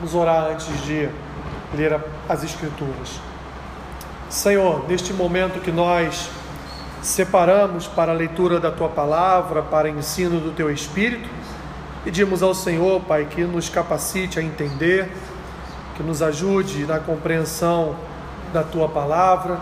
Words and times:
Vamos 0.00 0.14
orar 0.14 0.44
antes 0.44 0.66
de 0.86 1.10
ler 1.74 2.00
as 2.26 2.42
Escrituras. 2.42 3.20
Senhor, 4.30 4.88
neste 4.88 5.12
momento 5.12 5.60
que 5.60 5.70
nós 5.70 6.30
separamos 7.02 7.86
para 7.86 8.10
a 8.10 8.14
leitura 8.14 8.58
da 8.58 8.70
tua 8.70 8.88
palavra, 8.88 9.60
para 9.60 9.88
o 9.88 9.98
ensino 9.98 10.40
do 10.40 10.52
teu 10.52 10.70
Espírito, 10.70 11.28
pedimos 12.02 12.42
ao 12.42 12.54
Senhor, 12.54 13.02
Pai, 13.02 13.26
que 13.26 13.44
nos 13.44 13.68
capacite 13.68 14.38
a 14.38 14.42
entender, 14.42 15.06
que 15.98 16.02
nos 16.02 16.22
ajude 16.22 16.86
na 16.86 16.98
compreensão 16.98 17.94
da 18.54 18.62
tua 18.62 18.88
palavra 18.88 19.60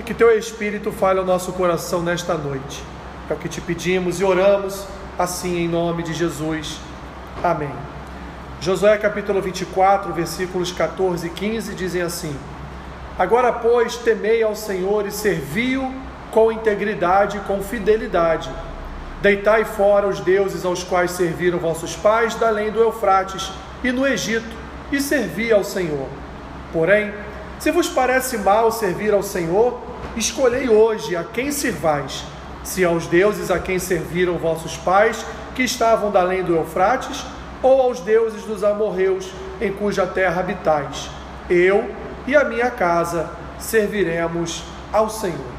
e 0.00 0.02
que 0.02 0.14
teu 0.14 0.30
Espírito 0.30 0.92
fale 0.92 1.18
ao 1.18 1.26
nosso 1.26 1.52
coração 1.52 2.00
nesta 2.00 2.32
noite. 2.38 2.82
É 3.28 3.34
o 3.34 3.36
que 3.36 3.50
te 3.50 3.60
pedimos 3.60 4.18
e 4.18 4.24
oramos 4.24 4.86
assim 5.18 5.58
em 5.58 5.68
nome 5.68 6.02
de 6.02 6.14
Jesus. 6.14 6.80
Amém. 7.42 7.93
Josué 8.64 8.96
capítulo 8.96 9.42
24, 9.42 10.10
versículos 10.14 10.72
14 10.72 11.26
e 11.26 11.28
15 11.28 11.74
dizem 11.74 12.00
assim: 12.00 12.34
Agora, 13.18 13.52
pois, 13.52 13.94
temei 13.96 14.42
ao 14.42 14.56
Senhor 14.56 15.06
e 15.06 15.10
servi-o 15.10 15.92
com 16.30 16.50
integridade 16.50 17.36
e 17.36 17.40
com 17.40 17.62
fidelidade. 17.62 18.50
Deitai 19.20 19.66
fora 19.66 20.08
os 20.08 20.18
deuses 20.20 20.64
aos 20.64 20.82
quais 20.82 21.10
serviram 21.10 21.58
vossos 21.58 21.94
pais, 21.94 22.36
da 22.36 22.48
além 22.48 22.70
do 22.70 22.80
Eufrates 22.80 23.52
e 23.82 23.92
no 23.92 24.06
Egito, 24.06 24.56
e 24.90 24.98
servi 24.98 25.52
ao 25.52 25.62
Senhor. 25.62 26.08
Porém, 26.72 27.12
se 27.58 27.70
vos 27.70 27.90
parece 27.90 28.38
mal 28.38 28.72
servir 28.72 29.12
ao 29.12 29.22
Senhor, 29.22 29.78
escolhei 30.16 30.70
hoje 30.70 31.14
a 31.14 31.22
quem 31.22 31.52
servais, 31.52 32.24
se 32.62 32.82
aos 32.82 33.06
deuses 33.06 33.50
a 33.50 33.58
quem 33.58 33.78
serviram 33.78 34.38
vossos 34.38 34.74
pais, 34.74 35.22
que 35.54 35.62
estavam 35.62 36.10
da 36.10 36.20
além 36.22 36.42
do 36.42 36.56
Eufrates, 36.56 37.26
ou 37.64 37.80
aos 37.80 37.98
deuses 38.00 38.42
dos 38.42 38.62
amorreus 38.62 39.30
em 39.58 39.72
cuja 39.72 40.06
terra 40.06 40.40
habitais. 40.40 41.08
Eu 41.48 41.90
e 42.26 42.36
a 42.36 42.44
minha 42.44 42.70
casa 42.70 43.30
serviremos 43.58 44.62
ao 44.92 45.08
Senhor. 45.08 45.54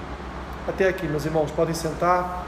Até 0.68 0.88
aqui, 0.88 1.08
meus 1.08 1.26
irmãos, 1.26 1.50
podem 1.50 1.74
sentar. 1.74 2.46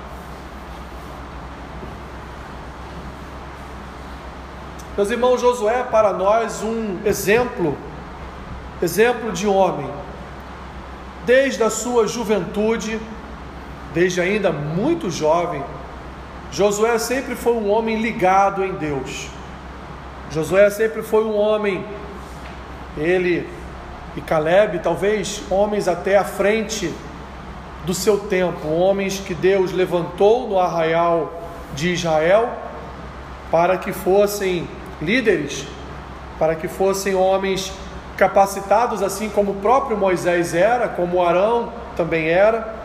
Meus 4.96 5.10
irmãos, 5.10 5.42
Josué 5.42 5.80
é 5.80 5.84
para 5.84 6.14
nós 6.14 6.62
um 6.62 7.00
exemplo, 7.04 7.76
exemplo 8.80 9.32
de 9.32 9.48
homem. 9.48 9.90
Desde 11.26 11.64
a 11.64 11.72
sua 11.72 12.08
juventude, 12.08 13.00
desde 13.92 14.22
ainda 14.22 14.52
muito 14.52 15.10
jovem, 15.10 15.64
Josué 16.52 16.98
sempre 17.00 17.36
foi 17.36 17.54
um 17.54 17.72
homem 17.72 18.00
ligado 18.00 18.64
em 18.64 18.74
Deus. 18.74 19.37
Josué 20.30 20.70
sempre 20.70 21.02
foi 21.02 21.24
um 21.24 21.38
homem, 21.38 21.86
ele 22.98 23.48
e 24.16 24.22
Caleb, 24.22 24.80
talvez 24.80 25.42
homens 25.50 25.88
até 25.88 26.18
à 26.18 26.24
frente 26.24 26.94
do 27.86 27.94
seu 27.94 28.18
tempo, 28.18 28.68
homens 28.68 29.20
que 29.20 29.34
Deus 29.34 29.72
levantou 29.72 30.50
no 30.50 30.60
arraial 30.60 31.32
de 31.74 31.94
Israel 31.94 32.50
para 33.50 33.78
que 33.78 33.94
fossem 33.94 34.68
líderes, 35.02 35.66
para 36.38 36.56
que 36.56 36.68
fossem 36.68 37.16
homens 37.16 37.72
capacitados, 38.18 39.02
assim 39.02 39.30
como 39.30 39.52
o 39.52 39.56
próprio 39.56 39.96
Moisés 39.96 40.54
era, 40.54 40.90
como 40.90 41.24
Arão 41.24 41.72
também 41.96 42.28
era, 42.28 42.76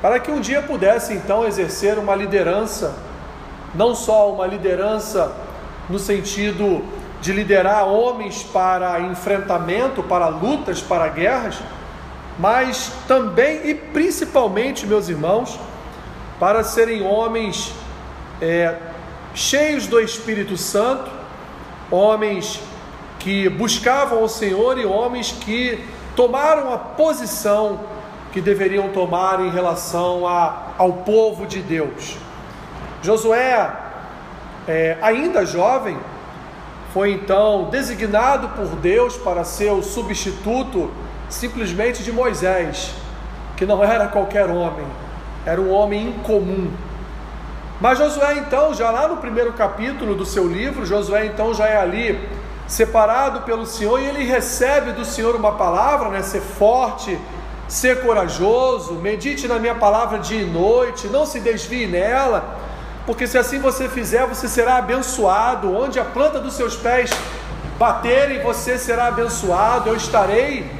para 0.00 0.18
que 0.18 0.30
um 0.30 0.40
dia 0.40 0.62
pudessem 0.62 1.16
então 1.16 1.44
exercer 1.44 1.98
uma 1.98 2.14
liderança, 2.14 2.94
não 3.74 3.94
só 3.94 4.32
uma 4.32 4.46
liderança 4.46 5.30
no 5.90 5.98
sentido 5.98 6.82
de 7.20 7.32
liderar 7.32 7.86
homens 7.86 8.42
para 8.42 9.00
enfrentamento, 9.00 10.02
para 10.02 10.28
lutas, 10.28 10.80
para 10.80 11.08
guerras, 11.08 11.58
mas 12.38 12.92
também 13.06 13.68
e 13.68 13.74
principalmente, 13.74 14.86
meus 14.86 15.08
irmãos, 15.08 15.58
para 16.38 16.64
serem 16.64 17.02
homens 17.02 17.72
é, 18.40 18.76
cheios 19.34 19.86
do 19.86 20.00
Espírito 20.00 20.56
Santo, 20.56 21.10
homens 21.90 22.60
que 23.18 23.48
buscavam 23.50 24.22
o 24.22 24.28
Senhor 24.28 24.78
e 24.78 24.86
homens 24.86 25.32
que 25.32 25.84
tomaram 26.16 26.72
a 26.72 26.78
posição 26.78 27.80
que 28.32 28.40
deveriam 28.40 28.88
tomar 28.88 29.40
em 29.40 29.50
relação 29.50 30.26
a, 30.26 30.68
ao 30.78 30.92
povo 30.92 31.46
de 31.46 31.60
Deus. 31.60 32.16
Josué 33.02 33.89
é, 34.70 34.96
ainda 35.02 35.44
jovem, 35.44 35.98
foi 36.92 37.10
então 37.10 37.64
designado 37.70 38.50
por 38.50 38.76
Deus 38.76 39.16
para 39.16 39.42
ser 39.42 39.72
o 39.72 39.82
substituto 39.82 40.88
simplesmente 41.28 42.04
de 42.04 42.12
Moisés, 42.12 42.94
que 43.56 43.66
não 43.66 43.82
era 43.82 44.06
qualquer 44.06 44.48
homem, 44.48 44.86
era 45.44 45.60
um 45.60 45.72
homem 45.72 46.10
incomum. 46.10 46.70
Mas 47.80 47.98
Josué, 47.98 48.38
então, 48.38 48.72
já 48.72 48.92
lá 48.92 49.08
no 49.08 49.16
primeiro 49.16 49.52
capítulo 49.54 50.14
do 50.14 50.24
seu 50.24 50.46
livro, 50.46 50.86
Josué, 50.86 51.26
então, 51.26 51.52
já 51.52 51.66
é 51.66 51.76
ali 51.76 52.28
separado 52.68 53.40
pelo 53.40 53.66
Senhor 53.66 54.00
e 54.00 54.06
ele 54.06 54.22
recebe 54.22 54.92
do 54.92 55.04
Senhor 55.04 55.34
uma 55.34 55.52
palavra, 55.52 56.10
né? 56.10 56.22
Ser 56.22 56.42
forte, 56.42 57.18
ser 57.66 58.02
corajoso, 58.02 58.94
medite 58.94 59.48
na 59.48 59.58
minha 59.58 59.74
palavra 59.74 60.18
dia 60.18 60.42
e 60.42 60.46
noite, 60.46 61.08
não 61.08 61.26
se 61.26 61.40
desvie 61.40 61.86
nela 61.88 62.69
porque 63.06 63.26
se 63.26 63.38
assim 63.38 63.58
você 63.58 63.88
fizer, 63.88 64.26
você 64.26 64.48
será 64.48 64.76
abençoado. 64.76 65.74
Onde 65.74 65.98
a 65.98 66.04
planta 66.04 66.38
dos 66.38 66.54
seus 66.54 66.76
pés 66.76 67.10
baterem, 67.78 68.42
você 68.42 68.78
será 68.78 69.06
abençoado. 69.06 69.88
Eu 69.88 69.96
estarei 69.96 70.70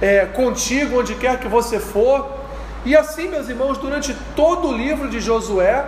é, 0.00 0.26
contigo 0.26 1.00
onde 1.00 1.14
quer 1.14 1.38
que 1.38 1.48
você 1.48 1.78
for. 1.78 2.42
E 2.84 2.96
assim, 2.96 3.28
meus 3.28 3.48
irmãos, 3.48 3.78
durante 3.78 4.14
todo 4.34 4.68
o 4.68 4.76
livro 4.76 5.08
de 5.08 5.20
Josué, 5.20 5.86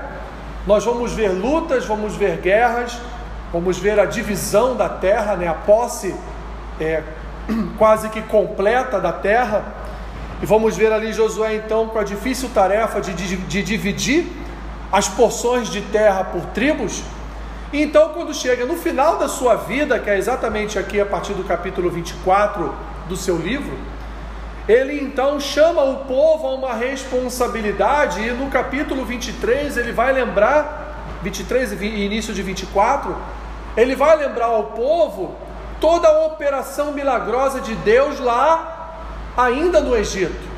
nós 0.67 0.85
vamos 0.85 1.13
ver 1.13 1.29
lutas, 1.29 1.85
vamos 1.85 2.15
ver 2.15 2.39
guerras, 2.39 2.97
vamos 3.53 3.79
ver 3.79 3.99
a 3.99 4.05
divisão 4.05 4.77
da 4.77 4.89
terra, 4.89 5.35
né, 5.35 5.49
a 5.49 5.55
posse 5.55 6.15
é, 6.81 7.03
quase 7.77 8.09
que 8.09 8.23
completa 8.23 9.01
da 9.01 9.13
terra. 9.13 9.65
E 10.41 10.47
vamos 10.47 10.77
ver 10.77 10.93
ali 10.93 11.13
Josué 11.13 11.57
então 11.57 11.89
com 11.89 11.99
a 11.99 12.05
difícil 12.05 12.49
tarefa 12.55 13.01
de, 13.01 13.13
de, 13.13 13.37
de 13.37 13.63
dividir 13.63 14.44
as 14.95 15.09
porções 15.09 15.69
de 15.71 15.81
terra 15.81 16.23
por 16.23 16.43
tribos. 16.55 17.03
Então, 17.73 18.11
quando 18.11 18.33
chega 18.33 18.65
no 18.65 18.77
final 18.77 19.19
da 19.19 19.27
sua 19.27 19.57
vida, 19.57 19.99
que 19.99 20.09
é 20.09 20.17
exatamente 20.17 20.79
aqui 20.79 21.01
a 21.01 21.05
partir 21.05 21.33
do 21.33 21.43
capítulo 21.43 21.91
24 21.91 22.73
do 23.09 23.17
seu 23.17 23.37
livro, 23.37 23.77
ele 24.69 25.01
então 25.01 25.41
chama 25.41 25.83
o 25.83 26.05
povo 26.05 26.47
a 26.47 26.55
uma 26.55 26.75
responsabilidade, 26.75 28.21
e 28.21 28.31
no 28.31 28.49
capítulo 28.49 29.05
23 29.05 29.77
ele 29.79 29.91
vai 29.91 30.13
lembrar, 30.13 31.19
23 31.25 31.73
e 31.73 31.87
início 31.87 32.33
de 32.33 32.43
24, 32.43 33.17
ele 33.77 33.97
vai 33.97 34.17
lembrar 34.17 34.47
ao 34.47 34.67
povo 34.67 35.35
toda 35.81 36.07
a 36.07 36.27
operação 36.27 36.93
milagrosa 36.93 37.61
de 37.61 37.75
Deus 37.75 38.21
lá, 38.21 38.95
ainda 39.37 39.81
no 39.81 39.97
Egito. 39.97 40.54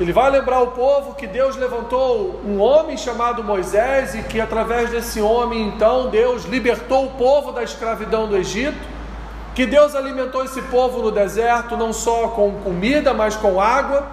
Ele 0.00 0.12
vai 0.12 0.28
lembrar 0.28 0.60
o 0.60 0.72
povo 0.72 1.14
que 1.14 1.24
Deus 1.24 1.54
levantou 1.54 2.40
um 2.44 2.60
homem 2.60 2.96
chamado 2.96 3.44
Moisés 3.44 4.16
e 4.16 4.22
que 4.22 4.40
através 4.40 4.90
desse 4.90 5.20
homem, 5.20 5.68
então, 5.68 6.10
Deus 6.10 6.44
libertou 6.44 7.06
o 7.06 7.10
povo 7.10 7.52
da 7.52 7.62
escravidão 7.62 8.26
do 8.26 8.36
Egito. 8.36 8.94
Que 9.54 9.64
Deus 9.64 9.94
alimentou 9.94 10.42
esse 10.44 10.60
povo 10.62 11.00
no 11.00 11.12
deserto 11.12 11.76
não 11.76 11.92
só 11.92 12.26
com 12.28 12.56
comida, 12.64 13.14
mas 13.14 13.36
com 13.36 13.60
água. 13.60 14.04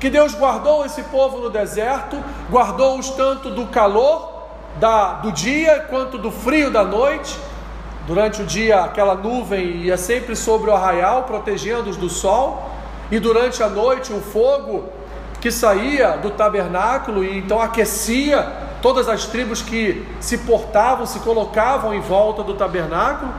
Que 0.00 0.10
Deus 0.10 0.34
guardou 0.34 0.84
esse 0.84 1.02
povo 1.04 1.38
no 1.38 1.48
deserto, 1.48 2.16
guardou-os 2.50 3.10
tanto 3.10 3.50
do 3.50 3.66
calor 3.66 4.48
da, 4.80 5.12
do 5.14 5.30
dia 5.30 5.86
quanto 5.88 6.18
do 6.18 6.32
frio 6.32 6.72
da 6.72 6.82
noite. 6.82 7.38
Durante 8.04 8.42
o 8.42 8.44
dia, 8.44 8.80
aquela 8.80 9.14
nuvem 9.14 9.82
ia 9.82 9.96
sempre 9.96 10.34
sobre 10.34 10.70
o 10.70 10.74
arraial, 10.74 11.22
protegendo-os 11.22 11.96
do 11.96 12.08
sol. 12.08 12.68
E 13.12 13.20
durante 13.20 13.62
a 13.62 13.68
noite, 13.68 14.12
o 14.12 14.20
fogo 14.20 14.98
que 15.40 15.50
saía 15.50 16.18
do 16.18 16.30
tabernáculo 16.30 17.24
e 17.24 17.38
então 17.38 17.60
aquecia 17.60 18.42
todas 18.82 19.08
as 19.08 19.26
tribos 19.26 19.62
que 19.62 20.06
se 20.20 20.38
portavam, 20.38 21.06
se 21.06 21.20
colocavam 21.20 21.94
em 21.94 22.00
volta 22.00 22.42
do 22.42 22.54
tabernáculo. 22.54 23.32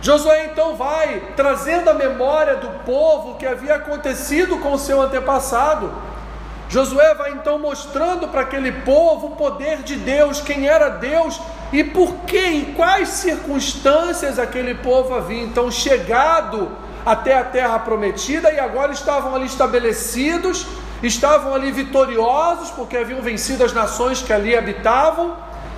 Josué 0.00 0.46
então 0.46 0.76
vai 0.76 1.22
trazendo 1.34 1.90
a 1.90 1.94
memória 1.94 2.56
do 2.56 2.68
povo 2.84 3.36
que 3.36 3.46
havia 3.46 3.74
acontecido 3.76 4.58
com 4.58 4.72
o 4.72 4.78
seu 4.78 5.00
antepassado. 5.00 5.90
Josué 6.68 7.14
vai 7.14 7.32
então 7.32 7.58
mostrando 7.58 8.28
para 8.28 8.42
aquele 8.42 8.70
povo 8.70 9.28
o 9.28 9.36
poder 9.36 9.82
de 9.82 9.96
Deus, 9.96 10.40
quem 10.40 10.68
era 10.68 10.90
Deus 10.90 11.40
e 11.72 11.82
por 11.82 12.12
que, 12.26 12.38
em 12.38 12.74
quais 12.74 13.08
circunstâncias 13.08 14.38
aquele 14.38 14.74
povo 14.74 15.14
havia 15.14 15.42
então 15.42 15.70
chegado 15.70 16.70
até 17.04 17.38
a 17.38 17.44
terra 17.44 17.78
prometida 17.78 18.52
e 18.52 18.58
agora 18.58 18.92
estavam 18.92 19.34
ali 19.34 19.46
estabelecidos 19.46 20.66
estavam 21.02 21.54
ali 21.54 21.70
vitoriosos 21.70 22.70
porque 22.70 22.96
haviam 22.96 23.20
vencido 23.20 23.64
as 23.64 23.72
nações 23.72 24.22
que 24.22 24.32
ali 24.32 24.56
habitavam 24.56 25.36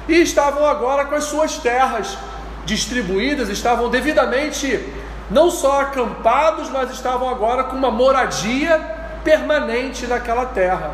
e 0.08 0.14
estavam 0.14 0.67
agora 0.67 1.05
com 1.05 1.14
as 1.14 1.25
suas 1.25 1.58
terras 1.58 2.17
distribuídas, 2.64 3.49
estavam 3.49 3.88
devidamente 3.88 4.84
não 5.31 5.50
só 5.50 5.82
acampados, 5.82 6.69
mas 6.70 6.90
estavam 6.90 7.28
agora 7.28 7.64
com 7.64 7.76
uma 7.76 7.90
moradia 7.90 8.78
permanente 9.22 10.06
naquela 10.06 10.46
terra. 10.46 10.90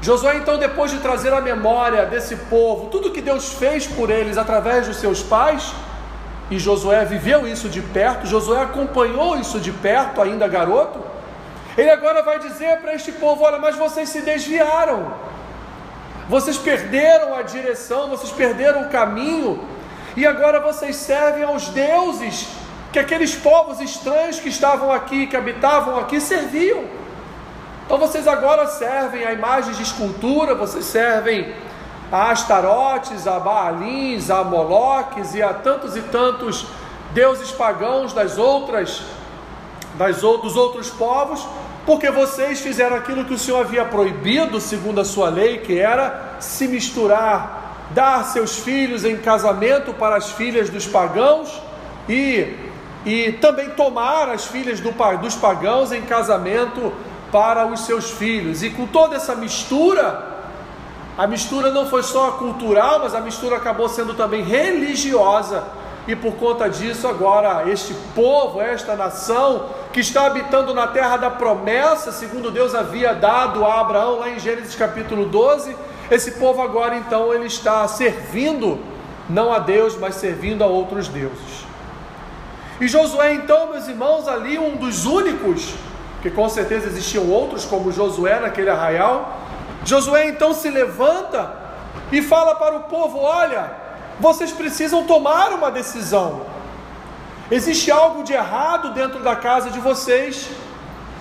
Josué, 0.00 0.36
então, 0.36 0.58
depois 0.58 0.90
de 0.90 0.98
trazer 0.98 1.32
a 1.32 1.40
memória 1.40 2.04
desse 2.06 2.36
povo, 2.36 2.86
tudo 2.86 3.10
que 3.10 3.20
Deus 3.20 3.54
fez 3.54 3.86
por 3.86 4.10
eles 4.10 4.38
através 4.38 4.86
dos 4.86 4.98
seus 4.98 5.22
pais, 5.22 5.72
e 6.50 6.58
Josué 6.58 7.04
viveu 7.04 7.46
isso 7.48 7.68
de 7.68 7.80
perto, 7.80 8.26
Josué 8.26 8.62
acompanhou 8.62 9.36
isso 9.36 9.58
de 9.58 9.72
perto, 9.72 10.22
ainda 10.22 10.46
garoto. 10.46 11.15
Ele 11.76 11.90
agora 11.90 12.22
vai 12.22 12.38
dizer 12.38 12.80
para 12.80 12.94
este 12.94 13.12
povo: 13.12 13.44
Olha, 13.44 13.58
mas 13.58 13.76
vocês 13.76 14.08
se 14.08 14.22
desviaram, 14.22 15.12
vocês 16.28 16.56
perderam 16.56 17.34
a 17.34 17.42
direção, 17.42 18.08
vocês 18.08 18.32
perderam 18.32 18.82
o 18.82 18.88
caminho, 18.88 19.62
e 20.16 20.26
agora 20.26 20.58
vocês 20.60 20.96
servem 20.96 21.44
aos 21.44 21.68
deuses 21.68 22.48
que 22.92 22.98
aqueles 22.98 23.34
povos 23.34 23.80
estranhos 23.80 24.40
que 24.40 24.48
estavam 24.48 24.90
aqui, 24.90 25.26
que 25.26 25.36
habitavam 25.36 25.98
aqui, 25.98 26.18
serviam. 26.18 26.84
Então 27.84 27.98
vocês 27.98 28.26
agora 28.26 28.66
servem 28.66 29.24
a 29.24 29.32
imagens 29.32 29.76
de 29.76 29.82
escultura, 29.82 30.54
vocês 30.54 30.86
servem 30.86 31.54
a 32.10 32.30
Astarotes, 32.30 33.26
a 33.26 33.38
Baalins, 33.38 34.30
a 34.30 34.42
Moloques 34.42 35.34
e 35.34 35.42
a 35.42 35.52
tantos 35.52 35.94
e 35.96 36.00
tantos 36.02 36.66
deuses 37.12 37.50
pagãos 37.50 38.12
das 38.12 38.38
outras 38.38 39.02
das, 39.96 40.20
dos 40.20 40.56
outros 40.56 40.90
povos, 40.90 41.46
porque 41.86 42.10
vocês 42.10 42.60
fizeram 42.60 42.96
aquilo 42.96 43.24
que 43.24 43.32
o 43.32 43.38
Senhor 43.38 43.60
havia 43.60 43.84
proibido, 43.84 44.60
segundo 44.60 45.00
a 45.00 45.04
sua 45.04 45.28
lei, 45.28 45.58
que 45.58 45.78
era 45.78 46.36
se 46.40 46.66
misturar, 46.66 47.86
dar 47.92 48.24
seus 48.24 48.58
filhos 48.58 49.04
em 49.04 49.16
casamento 49.16 49.94
para 49.94 50.16
as 50.16 50.32
filhas 50.32 50.68
dos 50.68 50.84
pagãos 50.84 51.62
e, 52.08 52.56
e 53.04 53.32
também 53.40 53.70
tomar 53.70 54.28
as 54.28 54.46
filhas 54.46 54.80
do, 54.80 54.92
dos 55.20 55.36
pagãos 55.36 55.92
em 55.92 56.02
casamento 56.02 56.92
para 57.30 57.64
os 57.66 57.86
seus 57.86 58.10
filhos. 58.10 58.64
E 58.64 58.70
com 58.70 58.86
toda 58.88 59.14
essa 59.14 59.36
mistura, 59.36 60.34
a 61.16 61.26
mistura 61.28 61.70
não 61.70 61.86
foi 61.86 62.02
só 62.02 62.32
cultural, 62.32 62.98
mas 62.98 63.14
a 63.14 63.20
mistura 63.20 63.56
acabou 63.56 63.88
sendo 63.88 64.12
também 64.14 64.42
religiosa. 64.42 65.62
E 66.06 66.14
por 66.14 66.34
conta 66.34 66.68
disso, 66.68 67.08
agora, 67.08 67.68
este 67.68 67.92
povo, 68.14 68.60
esta 68.60 68.94
nação, 68.94 69.66
que 69.92 70.00
está 70.00 70.26
habitando 70.26 70.72
na 70.72 70.86
terra 70.86 71.16
da 71.16 71.30
promessa, 71.30 72.12
segundo 72.12 72.50
Deus 72.50 72.74
havia 72.74 73.12
dado 73.12 73.64
a 73.64 73.80
Abraão, 73.80 74.20
lá 74.20 74.30
em 74.30 74.38
Gênesis 74.38 74.76
capítulo 74.76 75.26
12, 75.26 75.76
esse 76.08 76.32
povo 76.32 76.62
agora, 76.62 76.96
então, 76.96 77.34
ele 77.34 77.46
está 77.46 77.86
servindo, 77.88 78.78
não 79.28 79.52
a 79.52 79.58
Deus, 79.58 79.98
mas 79.98 80.14
servindo 80.14 80.62
a 80.62 80.66
outros 80.68 81.08
deuses. 81.08 81.66
E 82.80 82.86
Josué, 82.86 83.34
então, 83.34 83.72
meus 83.72 83.88
irmãos, 83.88 84.28
ali, 84.28 84.58
um 84.58 84.76
dos 84.76 85.06
únicos, 85.06 85.74
que 86.22 86.30
com 86.30 86.48
certeza 86.48 86.86
existiam 86.86 87.28
outros, 87.28 87.64
como 87.64 87.90
Josué 87.90 88.38
naquele 88.38 88.70
arraial, 88.70 89.40
Josué 89.84 90.28
então 90.28 90.52
se 90.52 90.68
levanta 90.68 91.52
e 92.12 92.20
fala 92.20 92.54
para 92.56 92.76
o 92.76 92.80
povo: 92.80 93.18
Olha, 93.18 93.70
vocês 94.20 94.52
precisam 94.52 95.04
tomar 95.04 95.52
uma 95.52 95.70
decisão. 95.70 96.42
Existe 97.50 97.90
algo 97.90 98.24
de 98.24 98.32
errado 98.32 98.92
dentro 98.92 99.20
da 99.20 99.36
casa 99.36 99.70
de 99.70 99.78
vocês. 99.78 100.48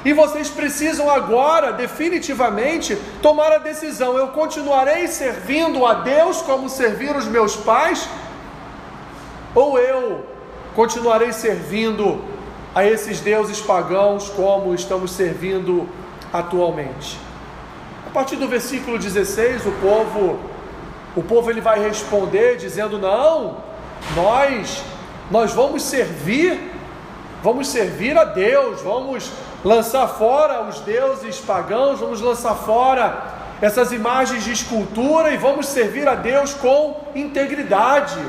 E 0.03 0.13
vocês 0.13 0.49
precisam 0.49 1.09
agora, 1.09 1.73
definitivamente, 1.73 2.95
tomar 3.21 3.51
a 3.51 3.57
decisão: 3.57 4.17
eu 4.17 4.29
continuarei 4.29 5.07
servindo 5.07 5.85
a 5.85 5.95
Deus 5.95 6.41
como 6.41 6.69
servir 6.69 7.15
os 7.15 7.25
meus 7.25 7.55
pais? 7.55 8.07
Ou 9.53 9.79
eu 9.79 10.25
continuarei 10.75 11.31
servindo 11.31 12.23
a 12.73 12.85
esses 12.85 13.19
deuses 13.19 13.61
pagãos 13.61 14.29
como 14.29 14.75
estamos 14.75 15.11
servindo 15.11 15.87
atualmente? 16.31 17.25
partir 18.15 18.37
do 18.37 18.47
versículo 18.47 18.97
16, 18.97 19.65
o 19.65 19.71
povo, 19.73 20.39
o 21.15 21.23
povo 21.23 21.49
ele 21.49 21.61
vai 21.61 21.79
responder 21.79 22.57
dizendo: 22.57 22.97
"Não, 22.97 23.57
nós 24.15 24.83
nós 25.31 25.53
vamos 25.53 25.81
servir, 25.81 26.71
vamos 27.41 27.67
servir 27.67 28.15
a 28.15 28.23
Deus, 28.23 28.81
vamos 28.81 29.31
lançar 29.63 30.07
fora 30.07 30.61
os 30.61 30.79
deuses 30.81 31.39
pagãos, 31.39 31.99
vamos 31.99 32.21
lançar 32.21 32.53
fora 32.53 33.33
essas 33.59 33.91
imagens 33.91 34.43
de 34.43 34.51
escultura 34.51 35.33
e 35.33 35.37
vamos 35.37 35.65
servir 35.67 36.07
a 36.07 36.13
Deus 36.13 36.53
com 36.53 37.01
integridade. 37.15 38.19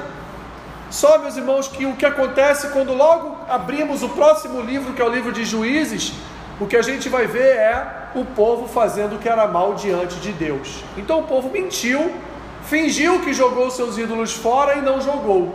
Só, 0.90 1.18
meus 1.18 1.36
irmãos, 1.36 1.68
que 1.68 1.84
o 1.84 1.96
que 1.96 2.06
acontece 2.06 2.68
quando 2.68 2.94
logo 2.94 3.36
abrimos 3.48 4.02
o 4.02 4.08
próximo 4.08 4.62
livro, 4.62 4.94
que 4.94 5.02
é 5.02 5.04
o 5.04 5.10
livro 5.10 5.32
de 5.32 5.44
Juízes, 5.44 6.12
o 6.58 6.66
que 6.66 6.76
a 6.76 6.82
gente 6.82 7.08
vai 7.10 7.26
ver 7.26 7.56
é 7.56 8.08
o 8.14 8.24
povo 8.24 8.66
fazendo 8.66 9.16
o 9.16 9.18
que 9.18 9.28
era 9.28 9.46
mal 9.46 9.74
diante 9.74 10.16
de 10.16 10.32
Deus. 10.32 10.82
Então 10.96 11.20
o 11.20 11.24
povo 11.24 11.50
mentiu, 11.50 12.14
fingiu 12.68 13.20
que 13.20 13.32
jogou 13.32 13.70
seus 13.70 13.96
ídolos 13.98 14.32
fora 14.32 14.76
e 14.76 14.82
não 14.82 15.00
jogou. 15.00 15.54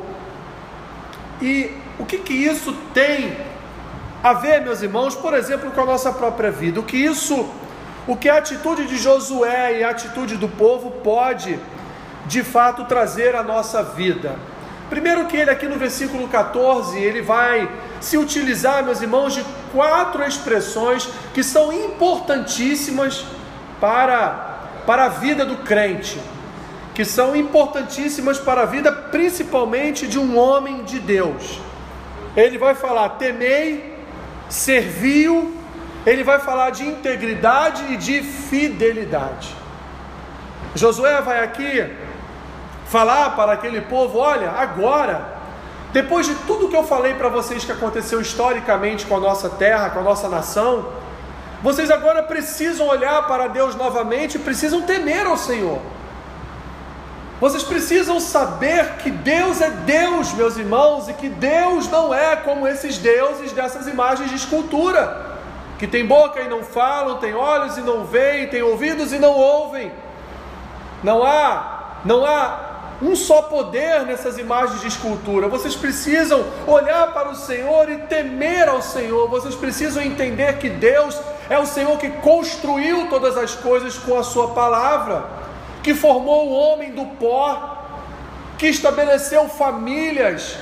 E 1.42 1.72
o 2.00 2.06
que, 2.06 2.18
que 2.18 2.34
isso 2.34 2.74
tem 2.94 3.36
a 4.24 4.34
ver, 4.34 4.62
meus 4.62 4.82
irmãos, 4.82 5.16
por 5.16 5.34
exemplo, 5.34 5.72
com 5.72 5.82
a 5.82 5.86
nossa 5.86 6.12
própria 6.12 6.52
vida? 6.52 6.80
O 6.80 6.84
que 6.84 6.98
isso, 6.98 7.50
o 8.08 8.16
que 8.16 8.30
a 8.30 8.38
atitude 8.38 8.86
de 8.88 8.98
Josué 8.98 9.80
e 9.80 9.84
a 9.84 9.90
atitude 9.90 10.38
do 10.38 10.48
povo 10.48 10.92
pode 11.04 11.60
de 12.28 12.44
fato 12.44 12.86
trazer 12.86 13.36
à 13.36 13.44
nossa 13.44 13.82
vida? 13.82 14.36
Primeiro 14.90 15.26
que 15.26 15.38
ele 15.38 15.50
aqui 15.50 15.68
no 15.68 15.78
versículo 15.78 16.28
14, 16.28 17.00
ele 17.00 17.22
vai 17.22 17.70
se 18.00 18.18
utilizar, 18.18 18.84
meus 18.84 19.02
irmãos, 19.02 19.34
de 19.34 19.44
quatro 19.72 20.24
expressões 20.24 21.10
que 21.34 21.44
são 21.44 21.72
importantíssimas 21.72 23.26
para, 23.80 24.68
para 24.86 25.06
a 25.06 25.10
vida 25.10 25.46
do 25.46 25.58
crente, 25.58 26.20
que 26.94 27.06
são 27.06 27.36
importantíssimas 27.36 28.40
para 28.40 28.64
a 28.64 28.66
vida 28.66 28.92
principalmente 28.92 30.08
de 30.08 30.20
um 30.20 30.38
homem 30.38 30.84
de 30.84 31.00
Deus. 31.00 31.60
Ele 32.36 32.58
vai 32.58 32.76
falar 32.76 33.10
temei, 33.10 33.98
serviu, 34.50 35.56
ele 36.06 36.24
vai 36.24 36.40
falar 36.40 36.72
de 36.72 36.88
integridade 36.88 37.94
e 37.94 37.98
de 37.98 38.22
fidelidade. 38.22 39.56
Josué 40.76 41.22
vai 41.22 41.44
aqui 41.44 41.90
falar 42.86 43.32
para 43.36 43.54
aquele 43.54 43.82
povo: 43.82 44.18
olha, 44.18 44.52
agora 44.52 45.42
depois 45.94 46.26
de 46.26 46.36
tudo 46.48 46.70
que 46.70 46.76
eu 46.76 46.86
falei 46.86 47.16
para 47.16 47.28
vocês 47.28 47.66
que 47.66 47.72
aconteceu 47.72 48.22
historicamente 48.22 49.06
com 49.06 49.18
a 49.18 49.20
nossa 49.20 49.50
terra, 49.50 49.90
com 49.90 50.00
a 50.00 50.04
nossa 50.04 50.30
nação, 50.30 50.88
vocês 51.62 51.92
agora 51.92 52.24
precisam 52.24 52.88
olhar 52.88 53.28
para 53.28 53.48
Deus 53.48 53.76
novamente, 53.76 54.40
precisam 54.40 54.84
temer 54.84 55.26
ao 55.26 55.38
Senhor. 55.38 55.82
Vocês 57.42 57.64
precisam 57.64 58.20
saber 58.20 58.98
que 59.00 59.10
Deus 59.10 59.62
é 59.62 59.72
Deus, 59.72 60.32
meus 60.34 60.58
irmãos, 60.58 61.10
e 61.10 61.14
que 61.14 61.28
Deus 61.28 61.90
não 61.90 62.14
é 62.14 62.36
como 62.36 62.68
esses 62.68 63.00
deuses 63.00 63.52
dessas 63.52 63.88
imagens 63.88 64.30
de 64.30 64.36
escultura, 64.36 65.40
que 65.80 65.88
tem 65.88 66.06
boca 66.06 66.40
e 66.40 66.48
não 66.48 66.64
falam, 66.64 67.18
tem 67.18 67.34
olhos 67.34 67.80
e 67.80 67.82
não 67.82 68.06
veem, 68.06 68.48
tem 68.48 68.62
ouvidos 68.62 69.12
e 69.12 69.18
não 69.18 69.32
ouvem. 69.32 69.92
Não 71.02 71.24
há, 71.24 72.02
não 72.06 72.24
há 72.24 72.60
um 73.02 73.16
só 73.16 73.42
poder 73.42 74.02
nessas 74.02 74.38
imagens 74.38 74.80
de 74.80 74.88
escultura. 74.88 75.48
Vocês 75.48 75.76
precisam 75.76 76.46
olhar 76.68 77.12
para 77.12 77.30
o 77.30 77.36
Senhor 77.36 77.90
e 77.90 77.98
temer 78.02 78.70
ao 78.70 78.84
Senhor. 78.84 79.28
Vocês 79.28 79.56
precisam 79.56 80.04
entender 80.04 80.60
que 80.60 80.70
Deus 80.70 81.20
é 81.50 81.58
o 81.58 81.66
Senhor 81.66 81.98
que 81.98 82.10
construiu 82.10 83.10
todas 83.10 83.36
as 83.36 83.56
coisas 83.56 83.98
com 83.98 84.16
a 84.16 84.22
Sua 84.22 84.50
palavra, 84.50 85.41
que 85.84 85.94
formou 85.94 86.48
o 86.48 86.54
homem 86.54 86.92
do 86.92 87.06
pó, 87.18 87.78
que 88.58 88.68
estabeleceu 88.68 89.50
famílias, 89.50 90.58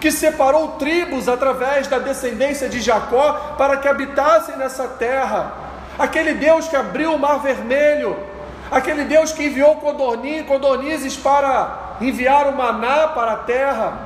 que 0.00 0.10
separou 0.10 0.72
tribos 0.72 1.28
através 1.28 1.86
da 1.86 1.98
descendência 1.98 2.68
de 2.68 2.80
Jacó 2.80 3.54
para 3.56 3.76
que 3.76 3.88
habitassem 3.88 4.56
nessa 4.56 4.88
terra. 4.88 5.54
Aquele 5.98 6.34
Deus 6.34 6.68
que 6.68 6.76
abriu 6.76 7.14
o 7.14 7.18
mar 7.18 7.40
vermelho 7.40 8.30
aquele 8.70 9.04
Deus 9.04 9.32
que 9.32 9.46
enviou 9.46 9.76
codornizes 9.76 11.16
para 11.16 11.96
enviar 12.00 12.46
o 12.46 12.56
maná 12.56 13.08
para 13.08 13.32
a 13.32 13.36
terra, 13.36 13.98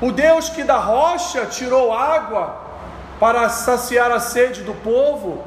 o 0.00 0.12
Deus 0.12 0.48
que 0.48 0.62
da 0.62 0.76
rocha 0.76 1.46
tirou 1.46 1.92
água 1.92 2.62
para 3.18 3.48
saciar 3.48 4.10
a 4.10 4.20
sede 4.20 4.62
do 4.62 4.74
povo. 4.74 5.42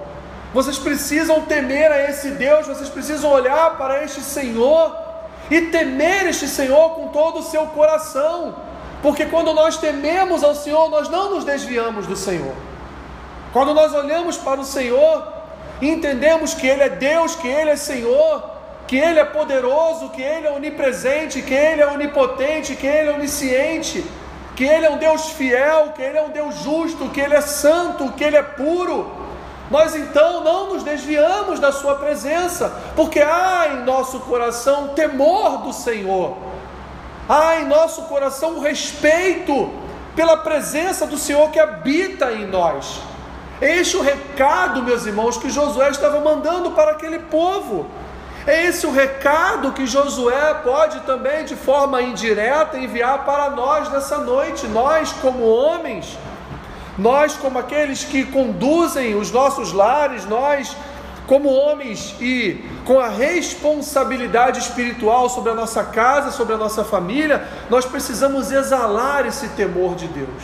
Vocês 0.53 0.77
precisam 0.77 1.41
temer 1.41 1.91
a 1.91 2.09
esse 2.09 2.31
Deus, 2.31 2.67
vocês 2.67 2.89
precisam 2.89 3.31
olhar 3.31 3.77
para 3.77 4.03
este 4.03 4.21
Senhor 4.21 4.95
e 5.51 5.61
temer 5.61 6.27
este 6.27 6.47
Senhor 6.47 6.91
com 6.91 7.09
todo 7.09 7.39
o 7.39 7.43
seu 7.43 7.67
coração, 7.67 8.55
porque 9.01 9.25
quando 9.25 9.53
nós 9.53 9.77
tememos 9.77 10.43
ao 10.43 10.55
Senhor, 10.55 10.89
nós 10.89 11.09
não 11.09 11.35
nos 11.35 11.43
desviamos 11.43 12.07
do 12.07 12.15
Senhor. 12.15 12.55
Quando 13.53 13.73
nós 13.73 13.93
olhamos 13.93 14.37
para 14.37 14.59
o 14.59 14.65
Senhor 14.65 15.27
e 15.81 15.89
entendemos 15.89 16.53
que 16.53 16.65
Ele 16.65 16.83
é 16.83 16.89
Deus, 16.89 17.35
que 17.35 17.47
Ele 17.47 17.71
é 17.71 17.75
Senhor, 17.75 18.43
que 18.87 18.97
Ele 18.97 19.19
é 19.19 19.25
poderoso, 19.25 20.09
que 20.09 20.21
Ele 20.21 20.47
é 20.47 20.51
onipresente, 20.51 21.41
que 21.41 21.53
Ele 21.53 21.81
é 21.81 21.87
onipotente, 21.87 22.75
que 22.75 22.87
Ele 22.87 23.09
é 23.09 23.13
onisciente, 23.13 24.03
que 24.55 24.63
Ele 24.63 24.85
é 24.85 24.89
um 24.89 24.97
Deus 24.97 25.29
fiel, 25.31 25.93
que 25.95 26.01
Ele 26.01 26.17
é 26.17 26.21
um 26.21 26.29
Deus 26.29 26.55
justo, 26.63 27.09
que 27.09 27.19
Ele 27.19 27.35
é 27.35 27.41
santo, 27.41 28.11
que 28.13 28.23
Ele 28.23 28.37
é 28.37 28.43
puro, 28.43 29.26
nós 29.69 29.95
então 29.95 30.43
não 30.43 30.73
nos 30.73 30.83
desviamos 30.83 31.59
da 31.59 31.71
Sua 31.71 31.95
presença, 31.95 32.73
porque 32.95 33.19
há 33.19 33.69
em 33.73 33.83
nosso 33.83 34.19
coração 34.21 34.89
temor 34.89 35.59
do 35.59 35.73
Senhor, 35.73 36.37
há 37.27 37.57
em 37.59 37.65
nosso 37.65 38.03
coração 38.03 38.59
respeito 38.59 39.69
pela 40.15 40.37
presença 40.37 41.05
do 41.05 41.17
Senhor 41.17 41.51
que 41.51 41.59
habita 41.59 42.31
em 42.31 42.47
nós. 42.47 42.99
Este 43.59 43.95
é 43.95 43.99
o 43.99 44.03
recado, 44.03 44.83
meus 44.83 45.05
irmãos, 45.05 45.37
que 45.37 45.49
Josué 45.49 45.89
estava 45.89 46.19
mandando 46.19 46.71
para 46.71 46.91
aquele 46.91 47.19
povo. 47.19 47.87
É 48.45 48.65
esse 48.65 48.87
o 48.87 48.91
recado 48.91 49.73
que 49.73 49.85
Josué 49.85 50.53
pode 50.63 51.01
também, 51.01 51.43
de 51.43 51.55
forma 51.55 52.01
indireta, 52.01 52.77
enviar 52.77 53.25
para 53.25 53.49
nós 53.49 53.89
nessa 53.89 54.19
noite. 54.19 54.67
Nós, 54.67 55.11
como 55.11 55.43
homens, 55.43 56.17
nós, 56.97 57.35
como 57.35 57.59
aqueles 57.59 58.03
que 58.03 58.25
conduzem 58.25 59.15
os 59.15 59.31
nossos 59.31 59.71
lares, 59.71 60.25
nós, 60.25 60.75
como 61.27 61.49
homens 61.49 62.15
e 62.19 62.63
com 62.85 62.99
a 62.99 63.09
responsabilidade 63.09 64.59
espiritual 64.59 65.29
sobre 65.29 65.51
a 65.51 65.55
nossa 65.55 65.83
casa, 65.83 66.31
sobre 66.31 66.55
a 66.55 66.57
nossa 66.57 66.83
família, 66.83 67.45
nós 67.69 67.85
precisamos 67.85 68.51
exalar 68.51 69.25
esse 69.27 69.49
temor 69.49 69.95
de 69.95 70.07
Deus. 70.07 70.43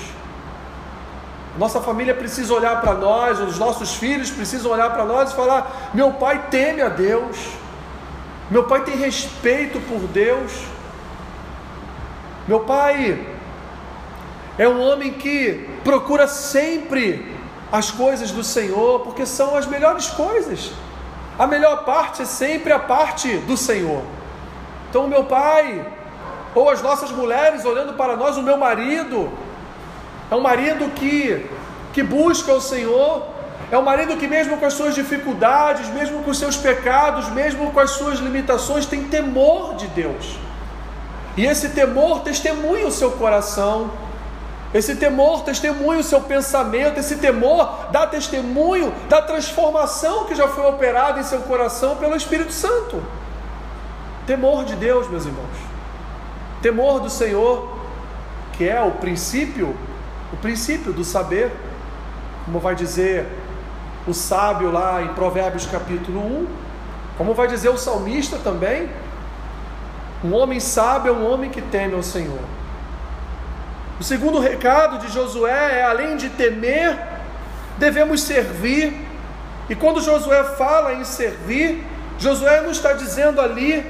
Nossa 1.57 1.79
família 1.79 2.13
precisa 2.13 2.53
olhar 2.53 2.81
para 2.81 2.93
nós, 2.95 3.39
os 3.39 3.57
nossos 3.57 3.95
filhos 3.95 4.29
precisam 4.29 4.72
olhar 4.72 4.91
para 4.91 5.05
nós 5.05 5.31
e 5.31 5.36
falar: 5.36 5.91
meu 5.93 6.13
pai 6.13 6.48
teme 6.51 6.81
a 6.81 6.89
Deus, 6.89 7.38
meu 8.51 8.65
pai 8.65 8.83
tem 8.83 8.98
respeito 8.98 9.79
por 9.81 10.00
Deus, 10.07 10.51
meu 12.48 12.60
pai 12.62 13.25
é 14.57 14.67
um 14.67 14.81
homem 14.81 15.13
que 15.13 15.73
procura 15.84 16.28
sempre 16.28 17.34
as 17.72 17.92
coisas 17.92 18.32
do 18.32 18.44
Senhor, 18.44 19.02
porque 19.02 19.25
são 19.25 19.56
as 19.56 19.66
melhores 19.66 20.08
coisas. 20.08 20.72
A 21.38 21.48
melhor 21.48 21.84
parte 21.84 22.22
é 22.22 22.25
sempre 22.25 22.72
a 22.72 22.80
parte 22.80 23.38
do 23.40 23.58
Senhor. 23.58 24.04
Então, 24.90 25.08
meu 25.08 25.24
pai, 25.24 25.86
ou 26.54 26.70
as 26.70 26.82
nossas 26.82 27.12
mulheres 27.12 27.66
olhando 27.66 27.94
para 27.94 28.16
nós, 28.16 28.38
o 28.38 28.44
meu 28.44 28.58
marido, 28.58 29.32
é 30.30 30.36
um 30.36 30.42
marido 30.42 30.90
que, 30.92 31.46
que 31.94 32.04
busca 32.04 32.54
o 32.54 32.62
Senhor, 32.62 33.24
é 33.72 33.78
um 33.78 33.82
marido 33.82 34.16
que, 34.18 34.28
mesmo 34.28 34.58
com 34.58 34.66
as 34.68 34.74
suas 34.74 34.94
dificuldades, 34.94 35.90
mesmo 35.90 36.22
com 36.22 36.30
os 36.30 36.38
seus 36.38 36.56
pecados, 36.56 37.28
mesmo 37.30 37.72
com 37.72 37.80
as 37.80 37.92
suas 37.92 38.20
limitações, 38.20 38.86
tem 38.86 39.06
temor 39.06 39.75
de 39.75 39.88
Deus. 39.88 40.38
E 41.36 41.44
esse 41.44 41.70
temor 41.70 42.20
testemunha 42.20 42.86
o 42.86 42.92
seu 42.92 43.12
coração, 43.13 43.90
esse 44.74 44.96
temor 44.96 45.44
testemunha 45.44 46.00
o 46.00 46.03
seu 46.03 46.22
pensamento, 46.22 47.00
esse 47.00 47.18
temor 47.18 47.92
dá 47.92 48.08
testemunho 48.08 48.92
da 49.08 49.22
transformação 49.22 50.25
que 50.25 50.34
já 50.34 50.48
foi 50.48 50.65
operada 50.65 51.20
em 51.20 51.24
seu 51.24 51.42
coração 51.42 51.96
pelo 51.98 52.15
Espírito 52.15 52.51
Santo. 52.51 53.03
Temor 54.25 54.65
de 54.65 54.75
Deus, 54.75 55.08
meus 55.10 55.25
irmãos. 55.25 55.58
Temor 56.62 57.00
do 57.00 57.10
Senhor, 57.10 57.77
que 58.53 58.68
é 58.68 58.82
o 58.82 58.92
princípio, 58.92 59.75
o 60.32 60.38
princípio 60.38 60.92
do 60.92 61.03
saber, 61.03 61.51
como 62.46 62.60
vai 62.60 62.74
dizer 62.74 63.27
o 64.08 64.13
sábio 64.13 64.72
lá 64.72 65.03
em 65.03 65.10
Provérbios 65.10 65.68
capítulo 65.68 66.20
1, 66.20 66.48
como 67.18 67.34
vai 67.36 67.48
dizer 67.48 67.70
o 67.70 67.77
salmista 67.77 68.38
também, 68.38 68.89
um 70.24 70.34
homem 70.34 70.60
sábio 70.60 71.13
é 71.13 71.15
um 71.15 71.32
homem 71.32 71.50
que 71.50 71.62
teme 71.62 71.94
ao 71.94 72.01
Senhor. 72.01 72.39
O 74.00 74.03
segundo 74.03 74.39
recado 74.39 74.97
de 75.00 75.12
Josué 75.12 75.79
é: 75.79 75.83
além 75.83 76.17
de 76.17 76.29
temer, 76.29 76.97
devemos 77.77 78.21
servir. 78.23 78.93
E 79.69 79.75
quando 79.75 80.01
Josué 80.01 80.43
fala 80.57 80.93
em 80.93 81.03
servir, 81.03 81.83
Josué 82.17 82.62
não 82.62 82.71
está 82.71 82.93
dizendo 82.93 83.39
ali 83.39 83.85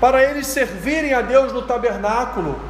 para 0.00 0.22
eles 0.22 0.46
servirem 0.46 1.12
a 1.12 1.20
Deus 1.20 1.52
no 1.52 1.62
tabernáculo, 1.62 2.60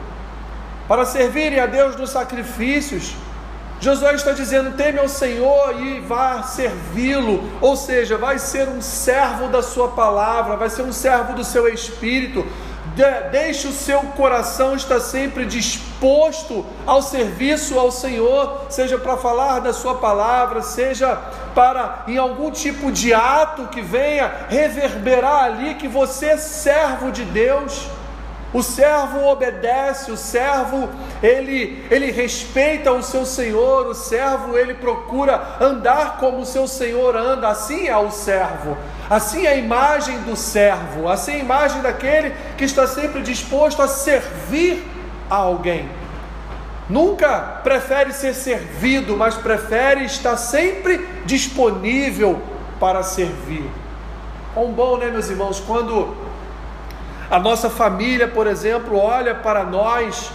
para 0.86 1.04
servirem 1.04 1.60
a 1.60 1.66
Deus 1.66 1.96
nos 1.96 2.10
sacrifícios. 2.10 3.14
Josué 3.80 4.14
está 4.14 4.32
dizendo: 4.32 4.76
teme 4.76 4.98
ao 4.98 5.08
Senhor 5.08 5.80
e 5.80 6.00
vá 6.00 6.42
servi-lo, 6.42 7.48
ou 7.60 7.76
seja, 7.76 8.16
vai 8.16 8.38
ser 8.38 8.68
um 8.68 8.80
servo 8.80 9.48
da 9.48 9.62
Sua 9.62 9.88
palavra, 9.88 10.56
vai 10.56 10.70
ser 10.70 10.82
um 10.82 10.92
servo 10.92 11.34
do 11.34 11.44
seu 11.44 11.68
espírito, 11.68 12.46
deixe 13.30 13.68
o 13.68 13.72
seu 13.72 14.00
coração 14.16 14.74
estar 14.74 15.00
sempre 15.00 15.44
disposto 15.44 16.66
ao 16.86 17.00
serviço 17.00 17.78
ao 17.78 17.90
Senhor, 17.90 18.66
seja 18.68 18.98
para 18.98 19.16
falar 19.16 19.60
da 19.60 19.72
sua 19.72 19.94
palavra, 19.96 20.62
seja 20.62 21.16
para 21.54 22.04
em 22.08 22.18
algum 22.18 22.50
tipo 22.50 22.90
de 22.90 23.14
ato 23.14 23.68
que 23.68 23.80
venha 23.80 24.46
reverberar 24.48 25.44
ali 25.44 25.74
que 25.74 25.88
você 25.88 26.26
é 26.26 26.36
servo 26.36 27.10
de 27.10 27.24
Deus. 27.24 27.88
O 28.52 28.62
servo 28.62 29.26
obedece, 29.26 30.10
o 30.10 30.16
servo 30.16 30.88
ele, 31.22 31.84
ele 31.90 32.10
respeita 32.10 32.90
o 32.90 33.02
seu 33.02 33.26
senhor, 33.26 33.86
o 33.86 33.94
servo 33.94 34.56
ele 34.56 34.72
procura 34.72 35.56
andar 35.60 36.16
como 36.16 36.38
o 36.38 36.46
seu 36.46 36.66
senhor 36.66 37.14
anda, 37.14 37.48
assim 37.48 37.88
é 37.88 37.96
o 37.96 38.10
servo, 38.10 38.76
assim 39.10 39.44
é 39.44 39.50
a 39.50 39.56
imagem 39.56 40.20
do 40.20 40.34
servo, 40.34 41.08
assim 41.08 41.32
é 41.32 41.34
a 41.36 41.38
imagem 41.40 41.82
daquele 41.82 42.34
que 42.56 42.64
está 42.64 42.86
sempre 42.86 43.20
disposto 43.20 43.82
a 43.82 43.88
servir 43.88 44.82
a 45.28 45.36
alguém. 45.36 45.86
Nunca 46.88 47.60
prefere 47.62 48.14
ser 48.14 48.34
servido, 48.34 49.14
mas 49.14 49.34
prefere 49.34 50.06
estar 50.06 50.38
sempre 50.38 51.06
disponível 51.26 52.40
para 52.80 53.02
servir. 53.02 53.68
Quão 54.54 54.72
bom, 54.72 54.96
né, 54.96 55.10
meus 55.10 55.28
irmãos, 55.28 55.60
quando 55.60 56.16
a 57.30 57.38
nossa 57.38 57.68
família, 57.68 58.26
por 58.26 58.46
exemplo, 58.46 58.98
olha 58.98 59.34
para 59.34 59.64
nós 59.64 60.30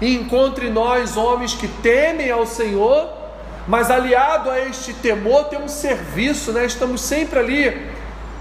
e 0.00 0.14
encontra 0.14 0.66
em 0.66 0.70
nós 0.70 1.16
homens 1.16 1.54
que 1.54 1.66
temem 1.66 2.30
ao 2.30 2.46
Senhor, 2.46 3.08
mas 3.66 3.90
aliado 3.90 4.50
a 4.50 4.60
este 4.60 4.92
temor 4.92 5.44
tem 5.44 5.58
um 5.58 5.68
serviço, 5.68 6.52
né? 6.52 6.66
Estamos 6.66 7.00
sempre 7.00 7.38
ali 7.38 7.90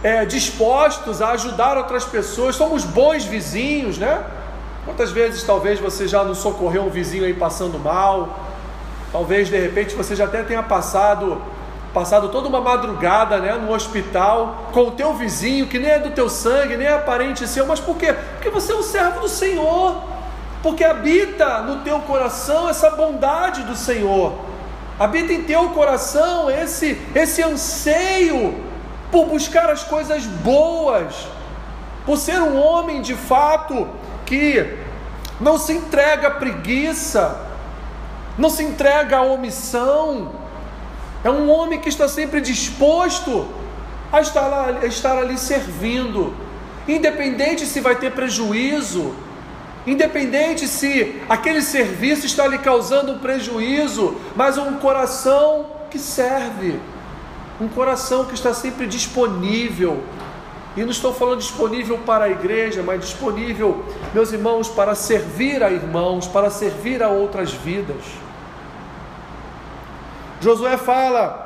é, 0.04 0.26
dispostos 0.26 1.22
a 1.22 1.32
ajudar 1.32 1.78
outras 1.78 2.04
pessoas, 2.04 2.56
somos 2.56 2.84
bons 2.84 3.24
vizinhos, 3.24 3.98
né? 3.98 4.24
Quantas 4.84 5.12
vezes 5.12 5.42
talvez 5.44 5.80
você 5.80 6.08
já 6.08 6.24
não 6.24 6.36
socorreu 6.36 6.84
um 6.84 6.90
vizinho 6.90 7.26
aí 7.26 7.34
passando 7.34 7.80
mal? 7.80 8.40
Talvez 9.12 9.48
de 9.48 9.58
repente 9.58 9.96
você 9.96 10.16
já 10.16 10.26
até 10.26 10.44
tenha 10.44 10.62
passado 10.62 11.42
passado 11.96 12.28
toda 12.28 12.50
uma 12.50 12.60
madrugada 12.60 13.38
né, 13.38 13.54
no 13.54 13.72
hospital 13.72 14.66
com 14.74 14.82
o 14.82 14.92
teu 14.92 15.14
vizinho, 15.14 15.66
que 15.66 15.80
nem 15.80 15.92
é 15.92 15.98
do 15.98 16.12
teu 16.12 16.30
sangue, 16.30 16.76
nem 16.76 16.86
é 16.86 16.98
parente 16.98 17.48
seu, 17.48 17.66
mas 17.66 17.80
por 17.80 17.96
quê? 17.96 18.14
Porque 18.34 18.50
você 18.50 18.74
é 18.74 18.76
um 18.76 18.84
servo 18.84 19.22
do 19.22 19.30
Senhor, 19.30 20.04
porque 20.62 20.84
habita 20.84 21.62
no 21.62 21.78
teu 21.78 22.02
coração 22.02 22.68
essa 22.68 22.90
bondade 22.90 23.64
do 23.64 23.78
Senhor, 23.78 24.34
habita 25.00 25.32
em 25.32 25.44
teu 25.44 25.70
coração 25.70 26.52
esse, 26.52 27.02
esse 27.16 27.42
anseio 27.42 28.62
por 29.10 29.28
buscar 29.28 29.70
as 29.70 29.84
coisas 29.84 30.26
boas, 30.26 31.26
por 32.06 32.18
ser 32.18 32.42
um 32.42 32.62
homem 32.62 33.02
de 33.02 33.16
fato 33.16 33.88
que 34.26 34.80
não 35.40 35.58
se 35.58 35.72
entrega 35.72 36.28
à 36.28 36.32
preguiça, 36.32 37.40
não 38.38 38.50
se 38.50 38.64
entrega 38.64 39.20
à 39.20 39.22
omissão, 39.22 40.44
é 41.26 41.32
um 41.32 41.50
homem 41.50 41.80
que 41.80 41.90
está 41.90 42.08
sempre 42.08 42.40
disposto 42.40 43.48
a 44.14 44.22
estar, 44.22 44.48
lá, 44.48 44.78
a 44.84 44.86
estar 44.86 45.18
ali 45.18 45.40
servindo, 45.40 46.32
independente 46.88 47.66
se 47.66 47.80
vai 47.80 47.96
ter 47.96 48.12
prejuízo, 48.12 49.12
independente 49.88 50.68
se 50.68 51.20
aquele 51.28 51.64
serviço 51.64 52.28
está 52.28 52.46
lhe 52.46 52.60
causando 52.60 53.14
um 53.14 53.18
prejuízo, 53.18 54.16
mas 54.36 54.60
um 54.60 54.74
coração 54.74 55.66
que 55.90 55.98
serve, 55.98 56.80
um 57.60 57.68
coração 57.68 58.26
que 58.26 58.36
está 58.36 58.54
sempre 58.54 58.86
disponível. 58.86 60.04
E 60.78 60.82
não 60.82 60.92
estou 60.92 61.12
falando 61.12 61.40
disponível 61.40 61.98
para 62.06 62.26
a 62.26 62.30
igreja, 62.30 62.84
mas 62.84 63.02
disponível, 63.02 63.84
meus 64.14 64.32
irmãos, 64.32 64.70
para 64.70 64.94
servir 64.94 65.64
a 65.64 65.72
irmãos, 65.72 66.28
para 66.28 66.52
servir 66.52 67.02
a 67.02 67.10
outras 67.10 67.52
vidas. 67.52 68.25
Josué 70.42 70.78
fala 70.78 71.46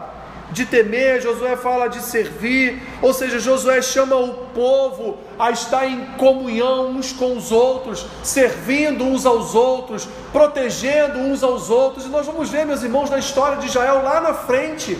de 0.51 0.65
temer, 0.65 1.22
Josué 1.22 1.55
fala 1.55 1.88
de 1.88 2.01
servir, 2.01 2.81
ou 3.01 3.13
seja, 3.13 3.39
Josué 3.39 3.81
chama 3.81 4.15
o 4.15 4.34
povo 4.48 5.17
a 5.38 5.51
estar 5.51 5.86
em 5.86 6.05
comunhão 6.17 6.89
uns 6.89 7.13
com 7.13 7.38
os 7.38 7.51
outros, 7.51 8.05
servindo 8.24 9.03
uns 9.03 9.25
aos 9.25 9.53
outros, 9.53 10.08
protegendo 10.31 11.19
uns 11.19 11.43
aos 11.43 11.69
outros, 11.69 12.05
e 12.05 12.10
nós 12.10 12.25
vamos 12.25 12.50
ver, 12.50 12.65
meus 12.65 12.81
irmãos, 12.81 13.10
na 13.10 13.19
história 13.19 13.58
de 13.58 13.67
Israel 13.67 14.01
lá 14.03 14.19
na 14.19 14.34
frente, 14.34 14.98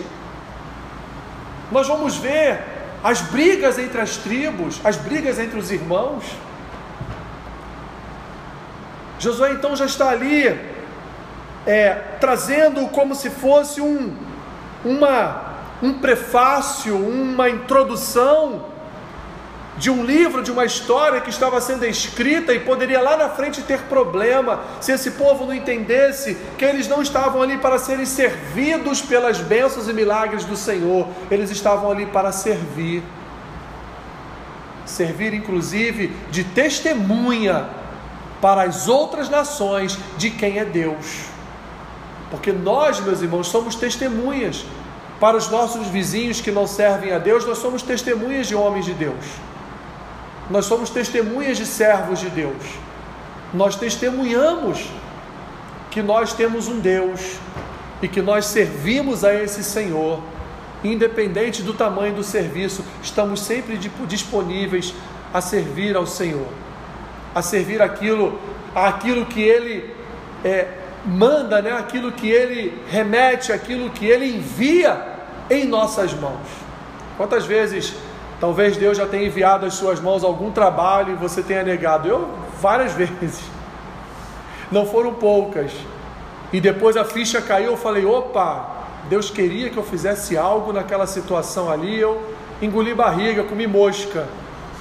nós 1.72 1.86
vamos 1.88 2.16
ver 2.16 2.60
as 3.02 3.20
brigas 3.20 3.78
entre 3.78 4.00
as 4.00 4.16
tribos, 4.16 4.80
as 4.84 4.96
brigas 4.96 5.38
entre 5.38 5.58
os 5.58 5.70
irmãos. 5.70 6.24
Josué 9.18 9.52
então 9.52 9.74
já 9.76 9.84
está 9.84 10.08
ali 10.10 10.69
é, 11.70 12.16
trazendo 12.18 12.88
como 12.88 13.14
se 13.14 13.30
fosse 13.30 13.80
um, 13.80 14.12
uma, 14.84 15.40
um 15.80 15.92
prefácio, 16.00 16.96
uma 16.96 17.48
introdução 17.48 18.64
de 19.78 19.88
um 19.88 20.04
livro, 20.04 20.42
de 20.42 20.50
uma 20.50 20.64
história 20.64 21.20
que 21.20 21.30
estava 21.30 21.60
sendo 21.60 21.86
escrita 21.86 22.52
e 22.52 22.58
poderia 22.58 23.00
lá 23.00 23.16
na 23.16 23.28
frente 23.28 23.62
ter 23.62 23.82
problema 23.82 24.58
se 24.80 24.90
esse 24.90 25.12
povo 25.12 25.46
não 25.46 25.54
entendesse 25.54 26.36
que 26.58 26.64
eles 26.64 26.88
não 26.88 27.00
estavam 27.00 27.40
ali 27.40 27.56
para 27.56 27.78
serem 27.78 28.04
servidos 28.04 29.00
pelas 29.00 29.38
bênçãos 29.38 29.88
e 29.88 29.92
milagres 29.92 30.44
do 30.44 30.56
Senhor, 30.56 31.06
eles 31.30 31.52
estavam 31.52 31.88
ali 31.88 32.06
para 32.06 32.32
servir. 32.32 33.00
Servir, 34.84 35.32
inclusive, 35.34 36.08
de 36.32 36.42
testemunha 36.42 37.68
para 38.40 38.64
as 38.64 38.88
outras 38.88 39.28
nações 39.28 39.96
de 40.18 40.30
quem 40.30 40.58
é 40.58 40.64
Deus. 40.64 41.29
Porque 42.30 42.52
nós, 42.52 43.00
meus 43.00 43.20
irmãos, 43.20 43.48
somos 43.48 43.74
testemunhas 43.74 44.64
para 45.18 45.36
os 45.36 45.50
nossos 45.50 45.86
vizinhos 45.88 46.40
que 46.40 46.50
não 46.50 46.66
servem 46.66 47.12
a 47.12 47.18
Deus, 47.18 47.44
nós 47.44 47.58
somos 47.58 47.82
testemunhas 47.82 48.46
de 48.46 48.54
homens 48.54 48.86
de 48.86 48.94
Deus. 48.94 49.24
Nós 50.48 50.64
somos 50.64 50.88
testemunhas 50.90 51.58
de 51.58 51.66
servos 51.66 52.18
de 52.18 52.30
Deus. 52.30 52.64
Nós 53.52 53.76
testemunhamos 53.76 54.88
que 55.90 56.00
nós 56.02 56.32
temos 56.32 56.68
um 56.68 56.80
Deus 56.80 57.36
e 58.00 58.08
que 58.08 58.22
nós 58.22 58.46
servimos 58.46 59.24
a 59.24 59.34
esse 59.34 59.62
Senhor, 59.62 60.20
independente 60.82 61.62
do 61.62 61.74
tamanho 61.74 62.14
do 62.14 62.24
serviço, 62.24 62.84
estamos 63.02 63.40
sempre 63.42 63.78
disponíveis 64.06 64.94
a 65.34 65.40
servir 65.40 65.96
ao 65.96 66.06
Senhor, 66.06 66.48
a 67.34 67.42
servir 67.42 67.82
aquilo, 67.82 68.40
aquilo 68.74 69.26
que 69.26 69.42
Ele 69.42 69.94
é, 70.42 70.66
manda, 71.04 71.62
né? 71.62 71.72
aquilo 71.72 72.12
que 72.12 72.28
Ele 72.28 72.76
remete, 72.88 73.52
aquilo 73.52 73.90
que 73.90 74.06
Ele 74.06 74.36
envia 74.36 75.18
em 75.48 75.66
nossas 75.66 76.12
mãos. 76.14 76.46
Quantas 77.16 77.44
vezes 77.44 77.94
Talvez 78.40 78.78
Deus 78.78 78.96
já 78.96 79.06
tenha 79.06 79.26
enviado 79.26 79.66
às 79.66 79.74
suas 79.74 80.00
mãos 80.00 80.24
algum 80.24 80.50
trabalho 80.50 81.12
e 81.12 81.16
você 81.16 81.42
tenha 81.42 81.62
negado. 81.62 82.08
Eu, 82.08 82.26
várias 82.58 82.94
vezes. 82.96 83.42
Não 84.72 84.86
foram 84.86 85.12
poucas. 85.12 85.70
E 86.50 86.58
depois 86.58 86.96
a 86.96 87.04
ficha 87.04 87.42
caiu, 87.42 87.72
eu 87.72 87.76
falei: 87.76 88.06
opa, 88.06 88.78
Deus 89.10 89.30
queria 89.30 89.68
que 89.68 89.76
eu 89.76 89.82
fizesse 89.82 90.38
algo 90.38 90.72
naquela 90.72 91.06
situação 91.06 91.70
ali. 91.70 92.00
Eu 92.00 92.18
engoli 92.62 92.94
barriga, 92.94 93.44
comi 93.44 93.66
mosca. 93.66 94.26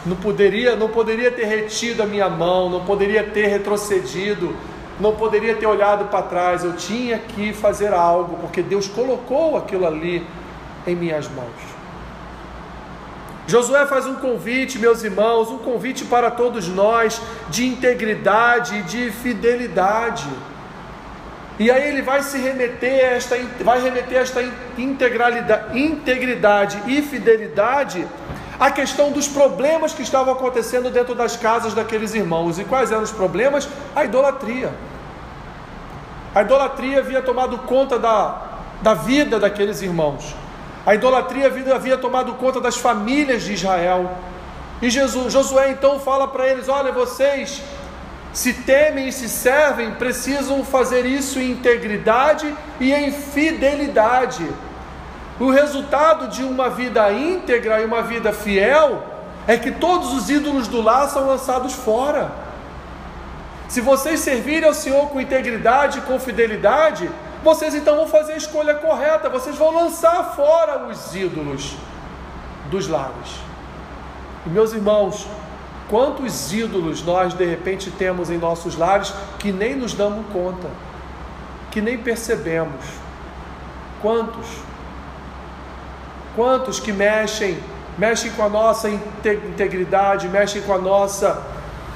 Não 0.06 0.16
poderia, 0.16 0.78
não 0.78 0.88
poderia 0.88 1.30
ter 1.30 1.44
retido 1.44 2.02
a 2.02 2.06
minha 2.06 2.30
mão, 2.30 2.70
não 2.70 2.86
poderia 2.86 3.22
ter 3.22 3.48
retrocedido, 3.48 4.56
não 5.00 5.16
poderia 5.16 5.56
ter 5.56 5.66
olhado 5.66 6.06
para 6.06 6.24
trás. 6.24 6.64
Eu 6.64 6.76
tinha 6.76 7.18
que 7.18 7.54
fazer 7.54 7.94
algo, 7.94 8.38
porque 8.38 8.62
Deus 8.62 8.88
colocou 8.88 9.58
aquilo 9.58 9.86
ali 9.86 10.26
em 10.86 10.96
minhas 10.96 11.28
mãos. 11.30 11.80
Josué 13.48 13.88
faz 13.88 14.06
um 14.06 14.16
convite, 14.16 14.78
meus 14.78 15.04
irmãos, 15.04 15.50
um 15.50 15.58
convite 15.58 16.06
para 16.06 16.30
todos 16.30 16.68
nós 16.68 17.20
de 17.50 17.66
integridade 17.66 18.78
e 18.78 18.82
de 18.84 19.12
fidelidade. 19.12 20.30
E 21.58 21.70
aí 21.72 21.90
ele 21.90 22.02
vai 22.02 22.22
se 22.22 22.38
remeter 22.38 23.04
a 23.04 23.16
esta, 23.16 23.36
vai 23.62 23.82
remeter 23.82 24.20
a 24.20 24.22
esta 24.22 24.42
integralidade, 24.78 25.80
integridade 25.80 26.82
e 26.88 27.02
fidelidade 27.02 28.08
à 28.60 28.70
questão 28.70 29.12
dos 29.12 29.28
problemas 29.28 29.94
que 29.94 30.02
estavam 30.02 30.34
acontecendo 30.34 30.90
dentro 30.90 31.16
das 31.16 31.38
casas 31.38 31.74
daqueles 31.74 32.14
irmãos. 32.14 32.60
E 32.60 32.66
quais 32.66 32.92
eram 32.92 33.04
os 33.04 33.12
problemas? 33.12 33.70
A 33.96 34.04
idolatria. 34.04 34.74
A 36.36 36.42
idolatria 36.42 37.00
havia 37.00 37.22
tomado 37.22 37.58
conta 37.60 37.98
da, 37.98 38.42
da 38.82 38.94
vida 38.94 39.40
daqueles 39.40 39.82
irmãos. 39.82 40.36
A 40.86 40.94
idolatria 40.94 41.48
havia 41.74 41.98
tomado 41.98 42.34
conta 42.34 42.60
das 42.60 42.76
famílias 42.76 43.44
de 43.44 43.54
Israel. 43.54 44.12
E 44.82 44.90
Jesus, 44.90 45.34
Josué 45.34 45.72
então 45.72 46.00
fala 46.00 46.28
para 46.28 46.48
eles: 46.48 46.68
Olha, 46.68 46.92
vocês 46.92 47.62
se 48.32 48.54
temem 48.54 49.08
e 49.08 49.12
se 49.12 49.28
servem, 49.28 49.92
precisam 49.92 50.64
fazer 50.64 51.06
isso 51.06 51.40
em 51.40 51.52
integridade 51.52 52.54
e 52.80 52.94
em 52.94 53.12
fidelidade. 53.12 54.48
O 55.40 55.50
resultado 55.50 56.28
de 56.28 56.44
uma 56.44 56.70
vida 56.70 57.10
íntegra 57.14 57.80
e 57.80 57.86
uma 57.86 58.02
vida 58.02 58.34
fiel 58.34 59.02
é 59.48 59.58
que 59.58 59.72
todos 59.72 60.12
os 60.14 60.30
ídolos 60.30 60.68
do 60.68 60.82
lar 60.82 61.08
são 61.08 61.26
lançados 61.26 61.74
fora. 61.74 62.30
Se 63.70 63.80
vocês 63.80 64.20
servirem 64.20 64.68
ao 64.68 64.74
Senhor 64.74 65.08
com 65.08 65.22
integridade 65.22 66.00
e 66.00 66.02
com 66.02 66.20
fidelidade, 66.20 67.10
vocês 67.42 67.74
então 67.74 67.96
vão 67.96 68.08
fazer 68.08 68.34
a 68.34 68.38
escolha 68.38 68.76
correta, 68.76 69.30
vocês 69.30 69.56
vão 69.56 69.74
lançar 69.74 70.36
fora 70.36 70.86
os 70.88 71.16
ídolos 71.16 71.76
dos 72.70 72.90
lares. 72.90 73.40
E 74.46 74.50
meus 74.50 74.74
irmãos, 74.74 75.26
quantos 75.90 76.52
ídolos 76.52 77.02
nós 77.02 77.34
de 77.34 77.46
repente 77.46 77.90
temos 77.92 78.30
em 78.30 78.38
nossos 78.38 78.76
lares 78.76 79.14
que 79.38 79.54
nem 79.54 79.74
nos 79.74 79.94
damos 79.94 80.26
conta, 80.34 80.68
que 81.72 81.80
nem 81.80 81.98
percebemos? 81.98 82.84
Quantos? 84.02 84.69
Quantos 86.40 86.80
que 86.80 86.94
mexem, 86.94 87.60
mexem 87.98 88.32
com 88.32 88.42
a 88.42 88.48
nossa 88.48 88.90
integridade, 88.90 90.30
mexem 90.30 90.62
com 90.62 90.74
a 90.74 90.78
nossa 90.78 91.44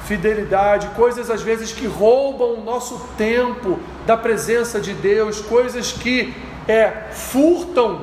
fidelidade, 0.06 0.88
coisas 0.98 1.32
às 1.32 1.42
vezes 1.42 1.72
que 1.72 1.88
roubam 1.88 2.56
o 2.56 2.62
nosso 2.62 3.08
tempo 3.18 3.80
da 4.06 4.18
presença 4.18 4.82
de 4.82 4.94
Deus, 4.94 5.40
coisas 5.40 5.94
que 5.94 6.36
é, 6.68 6.92
furtam 7.14 8.02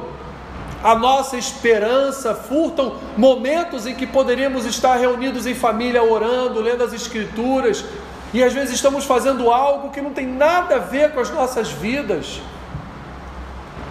a 0.83 0.95
nossa 0.95 1.37
esperança, 1.37 2.35
furtam 2.35 2.95
momentos 3.19 3.87
em 3.87 3.95
que 3.95 4.07
poderíamos 4.07 4.65
estar 4.65 4.97
reunidos 4.97 5.47
em 5.47 5.55
família 5.55 6.03
orando, 6.03 6.59
lendo 6.59 6.83
as 6.83 6.95
Escrituras, 6.95 7.85
e 8.33 8.43
às 8.43 8.55
vezes 8.55 8.77
estamos 8.77 9.05
fazendo 9.05 9.51
algo 9.51 9.91
que 9.91 10.01
não 10.01 10.15
tem 10.15 10.27
nada 10.27 10.77
a 10.77 10.79
ver 10.79 11.13
com 11.13 11.21
as 11.21 11.29
nossas 11.29 11.71
vidas. 11.71 12.41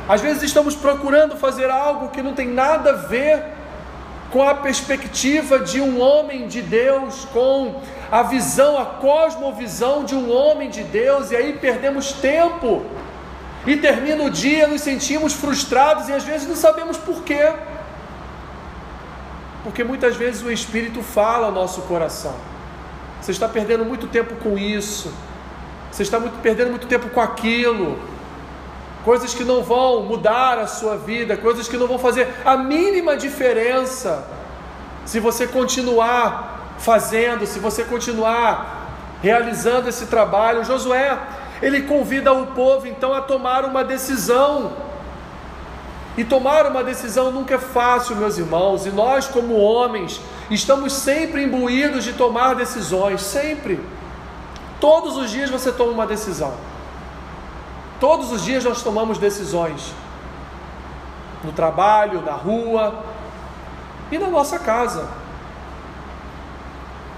Às 0.09 0.21
vezes 0.21 0.41
estamos 0.41 0.75
procurando 0.75 1.37
fazer 1.37 1.69
algo 1.69 2.09
que 2.09 2.23
não 2.23 2.33
tem 2.33 2.47
nada 2.47 2.89
a 2.89 2.93
ver 2.93 3.45
com 4.31 4.41
a 4.41 4.55
perspectiva 4.55 5.59
de 5.59 5.79
um 5.79 6.01
homem 6.01 6.47
de 6.47 6.63
Deus, 6.63 7.25
com 7.25 7.79
a 8.11 8.23
visão, 8.23 8.79
a 8.79 8.85
cosmovisão 8.85 10.03
de 10.03 10.15
um 10.15 10.31
homem 10.31 10.67
de 10.67 10.83
Deus, 10.83 11.29
e 11.29 11.35
aí 11.35 11.53
perdemos 11.53 12.11
tempo. 12.11 12.83
E 13.67 13.77
termina 13.77 14.23
o 14.23 14.31
dia, 14.31 14.67
nos 14.67 14.81
sentimos 14.81 15.33
frustrados 15.33 16.09
e 16.09 16.13
às 16.13 16.23
vezes 16.23 16.47
não 16.47 16.55
sabemos 16.55 16.97
porquê. 16.97 17.53
Porque 19.63 19.83
muitas 19.83 20.15
vezes 20.15 20.41
o 20.41 20.51
Espírito 20.51 21.03
fala 21.03 21.45
ao 21.45 21.51
nosso 21.51 21.81
coração. 21.81 22.33
Você 23.21 23.29
está 23.29 23.47
perdendo 23.47 23.85
muito 23.85 24.07
tempo 24.07 24.33
com 24.37 24.57
isso. 24.57 25.13
Você 25.91 26.01
está 26.01 26.19
muito, 26.19 26.41
perdendo 26.41 26.71
muito 26.71 26.87
tempo 26.87 27.09
com 27.09 27.21
aquilo. 27.21 27.99
Coisas 29.05 29.33
que 29.33 29.43
não 29.43 29.63
vão 29.63 30.03
mudar 30.03 30.57
a 30.57 30.67
sua 30.67 30.97
vida, 30.97 31.37
coisas 31.37 31.67
que 31.67 31.77
não 31.77 31.87
vão 31.87 31.97
fazer 31.97 32.27
a 32.43 32.57
mínima 32.57 33.15
diferença 33.15 34.27
se 35.09 35.19
você 35.19 35.47
continuar 35.47 36.75
fazendo, 36.77 37.47
se 37.47 37.57
você 37.57 37.83
continuar 37.83 38.89
realizando 39.23 39.89
esse 39.89 40.05
trabalho, 40.05 40.63
Josué, 40.63 41.17
ele 41.63 41.81
convida 41.81 42.31
o 42.31 42.47
povo 42.47 42.87
então 42.87 43.11
a 43.11 43.19
tomar 43.19 43.65
uma 43.65 43.83
decisão. 43.83 44.71
E 46.15 46.23
tomar 46.23 46.67
uma 46.67 46.83
decisão 46.83 47.31
nunca 47.31 47.55
é 47.55 47.57
fácil, 47.57 48.15
meus 48.17 48.37
irmãos, 48.37 48.85
e 48.85 48.91
nós, 48.91 49.27
como 49.27 49.55
homens, 49.55 50.21
estamos 50.51 50.93
sempre 50.93 51.43
imbuídos 51.43 52.03
de 52.03 52.13
tomar 52.13 52.55
decisões, 52.55 53.21
sempre. 53.21 53.79
Todos 54.79 55.17
os 55.17 55.31
dias 55.31 55.49
você 55.49 55.71
toma 55.71 55.91
uma 55.91 56.05
decisão. 56.05 56.53
Todos 57.99 58.31
os 58.31 58.43
dias 58.43 58.63
nós 58.63 58.81
tomamos 58.81 59.17
decisões. 59.17 59.93
No 61.43 61.51
trabalho, 61.51 62.21
na 62.21 62.33
rua 62.33 63.03
e 64.11 64.17
na 64.17 64.27
nossa 64.27 64.59
casa. 64.59 65.09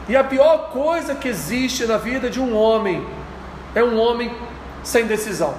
E 0.10 0.16
a 0.16 0.24
pior 0.24 0.70
coisa 0.72 1.16
que 1.16 1.28
existe 1.28 1.86
na 1.86 1.98
vida 1.98 2.30
de 2.30 2.40
um 2.40 2.56
homem 2.56 3.06
é 3.76 3.84
um 3.84 4.00
homem 4.00 4.36
sem 4.84 5.06
decisão. 5.06 5.54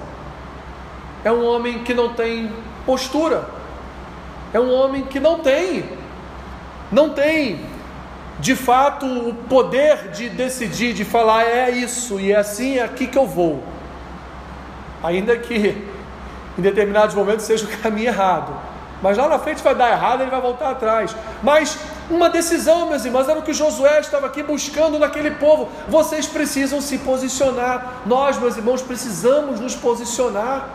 É 1.23 1.31
um 1.31 1.45
homem 1.45 1.83
que 1.83 1.93
não 1.93 2.13
tem 2.13 2.51
postura. 2.85 3.47
É 4.53 4.59
um 4.59 4.71
homem 4.71 5.03
que 5.03 5.19
não 5.19 5.39
tem, 5.39 5.83
não 6.91 7.09
tem 7.09 7.65
de 8.39 8.55
fato 8.55 9.05
o 9.05 9.33
poder 9.33 10.09
de 10.11 10.29
decidir, 10.29 10.93
de 10.93 11.03
falar 11.03 11.43
é 11.43 11.71
isso 11.71 12.19
e 12.19 12.31
é 12.31 12.35
assim, 12.35 12.77
é 12.77 12.83
aqui 12.83 13.07
que 13.07 13.17
eu 13.17 13.25
vou. 13.25 13.63
Ainda 15.03 15.37
que 15.37 15.77
em 16.57 16.61
determinados 16.61 17.13
momentos 17.15 17.45
seja 17.45 17.65
o 17.65 17.81
caminho 17.81 18.07
errado. 18.07 18.53
Mas 19.01 19.17
lá 19.17 19.27
na 19.27 19.37
frente 19.37 19.61
vai 19.61 19.75
dar 19.75 19.91
errado, 19.91 20.21
ele 20.21 20.31
vai 20.31 20.39
voltar 20.39 20.69
atrás. 20.69 21.13
Mas 21.41 21.77
Uma 22.09 22.29
decisão, 22.29 22.89
meus 22.89 23.05
irmãos, 23.05 23.29
era 23.29 23.39
o 23.39 23.41
que 23.41 23.53
Josué 23.53 24.01
estava 24.01 24.27
aqui 24.27 24.43
buscando 24.43 24.99
naquele 24.99 25.31
povo. 25.31 25.69
Vocês 25.87 26.27
precisam 26.27 26.81
se 26.81 26.97
posicionar. 26.97 28.01
Nós, 28.05 28.37
meus 28.37 28.57
irmãos, 28.57 28.81
precisamos 28.81 29.59
nos 29.59 29.73
posicionar. 29.73 30.67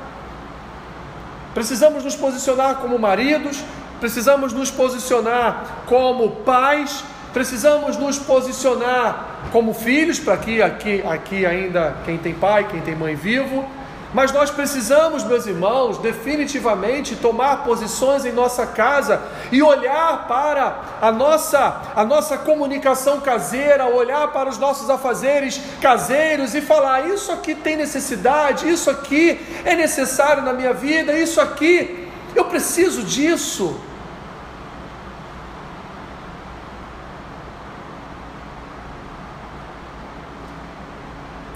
Precisamos 1.52 2.02
nos 2.02 2.16
posicionar 2.16 2.76
como 2.76 2.98
maridos, 2.98 3.62
precisamos 4.00 4.52
nos 4.52 4.70
posicionar 4.70 5.82
como 5.86 6.30
pais, 6.30 7.04
precisamos 7.32 7.96
nos 7.96 8.18
posicionar 8.18 9.50
como 9.50 9.74
filhos, 9.74 10.20
para 10.20 10.36
que 10.36 10.62
aqui, 10.62 11.02
aqui 11.06 11.44
ainda 11.44 11.96
quem 12.04 12.16
tem 12.16 12.32
pai, 12.32 12.68
quem 12.70 12.80
tem 12.80 12.94
mãe 12.94 13.16
vivo, 13.16 13.68
mas 14.12 14.32
nós 14.32 14.50
precisamos, 14.50 15.22
meus 15.22 15.46
irmãos, 15.46 15.98
definitivamente 15.98 17.14
tomar 17.14 17.64
posições 17.64 18.24
em 18.24 18.32
nossa 18.32 18.66
casa 18.66 19.20
e 19.52 19.62
olhar 19.62 20.26
para 20.26 20.98
a 21.02 21.12
nossa, 21.12 21.82
a 21.94 22.04
nossa 22.04 22.38
comunicação 22.38 23.20
caseira, 23.20 23.86
olhar 23.86 24.28
para 24.28 24.48
os 24.48 24.56
nossos 24.56 24.88
afazeres 24.88 25.60
caseiros 25.80 26.54
e 26.54 26.62
falar: 26.62 27.06
isso 27.08 27.30
aqui 27.30 27.54
tem 27.54 27.76
necessidade, 27.76 28.68
isso 28.68 28.90
aqui 28.90 29.38
é 29.64 29.74
necessário 29.74 30.42
na 30.42 30.54
minha 30.54 30.72
vida, 30.72 31.12
isso 31.12 31.38
aqui 31.38 32.08
eu 32.34 32.46
preciso 32.46 33.02
disso. 33.02 33.78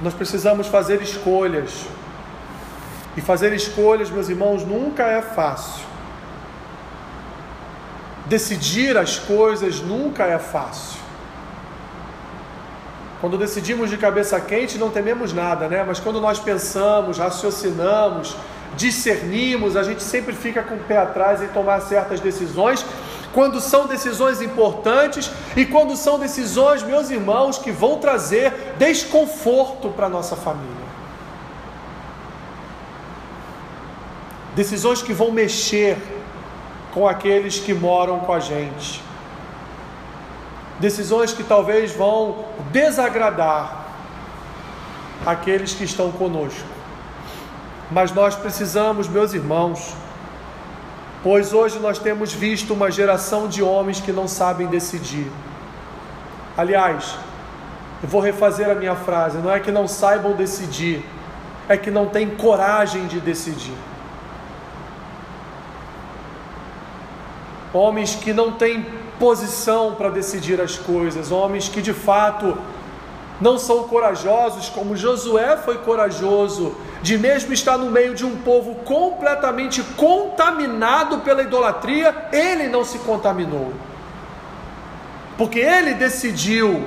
Nós 0.03 0.13
precisamos 0.13 0.67
fazer 0.67 1.01
escolhas. 1.01 1.87
E 3.17 3.21
fazer 3.21 3.53
escolhas, 3.53 4.11
meus 4.11 4.29
irmãos, 4.29 4.65
nunca 4.65 5.05
é 5.05 5.21
fácil. 5.21 5.85
Decidir 8.27 8.97
as 8.97 9.19
coisas 9.19 9.81
nunca 9.81 10.25
é 10.25 10.39
fácil. 10.39 11.01
Quando 13.21 13.37
decidimos 13.39 13.91
de 13.91 13.97
cabeça 13.97 14.41
quente, 14.41 14.79
não 14.79 14.91
tememos 14.91 15.33
nada, 15.33 15.69
né? 15.69 15.85
Mas 15.87 16.01
quando 16.01 16.21
nós 16.21 16.41
pensamos, 16.41 17.19
raciocinamos, 17.19 18.35
discernimos, 18.77 19.77
a 19.77 19.83
gente 19.83 20.03
sempre 20.03 20.35
fica 20.35 20.63
com 20.63 20.75
o 20.75 20.79
pé 20.81 20.97
atrás 20.97 21.43
em 21.43 21.49
tomar 21.49 21.81
certas 21.83 22.19
decisões, 22.19 22.85
quando 23.33 23.61
são 23.61 23.87
decisões 23.87 24.43
importantes 24.43 25.31
e 25.57 25.65
quando 25.65 25.97
são 25.97 26.19
decisões, 26.19 26.83
meus 26.83 27.11
irmãos, 27.11 27.59
que 27.59 27.71
vão 27.71 27.99
trazer 27.99 28.75
desconforto 28.79 29.89
para 29.91 30.07
a 30.07 30.11
nossa 30.11 30.35
família. 30.35 30.92
Decisões 34.55 35.03
que 35.03 35.13
vão 35.13 35.31
mexer 35.31 35.97
com 36.93 37.09
aqueles 37.09 37.59
que 37.59 37.73
moram 37.73 38.21
com 38.21 38.33
a 38.33 38.41
gente, 38.41 39.03
decisões 40.79 41.33
que 41.33 41.43
talvez 41.43 41.93
vão 41.93 42.45
desagradar 42.71 43.87
aqueles 45.25 45.73
que 45.73 45.85
estão 45.85 46.11
conosco. 46.13 46.67
Mas 47.91 48.13
nós 48.13 48.35
precisamos, 48.35 49.09
meus 49.09 49.33
irmãos, 49.33 49.95
pois 51.23 51.53
hoje 51.53 51.79
nós 51.79 51.99
temos 51.99 52.33
visto 52.33 52.75
uma 52.75 52.91
geração 52.91 53.49
de 53.49 53.63
homens 53.63 54.01
que 54.01 54.13
não 54.13 54.27
sabem 54.27 54.67
decidir. 54.67 55.31
Aliás, 56.57 57.17
eu 58.03 58.09
vou 58.09 58.21
refazer 58.21 58.69
a 58.69 58.75
minha 58.75 58.97
frase: 58.97 59.39
não 59.39 59.51
é 59.51 59.61
que 59.61 59.71
não 59.71 59.87
saibam 59.87 60.33
decidir, 60.33 61.05
é 61.69 61.77
que 61.77 61.91
não 61.91 62.07
têm 62.07 62.29
coragem 62.31 63.07
de 63.07 63.21
decidir. 63.21 63.77
Homens 67.73 68.15
que 68.15 68.33
não 68.33 68.53
têm 68.53 68.87
posição 69.19 69.95
para 69.95 70.09
decidir 70.09 70.61
as 70.61 70.77
coisas, 70.77 71.31
homens 71.31 71.69
que 71.69 71.81
de 71.81 71.93
fato 71.93 72.57
não 73.41 73.59
são 73.59 73.85
corajosos, 73.85 74.69
como 74.69 74.97
Josué 74.97 75.57
foi 75.57 75.79
corajoso, 75.79 76.77
de 77.03 77.19
mesmo 77.19 77.53
estar 77.53 77.77
no 77.77 77.91
meio 77.91 78.15
de 78.15 78.25
um 78.25 78.37
povo 78.37 78.77
completamente 78.85 79.83
contaminado 79.97 81.19
pela 81.19 81.43
idolatria, 81.43 82.29
ele 82.33 82.69
não 82.69 82.85
se 82.85 82.99
contaminou. 83.01 83.73
Porque 85.37 85.59
ele 85.59 85.95
decidiu, 85.95 86.85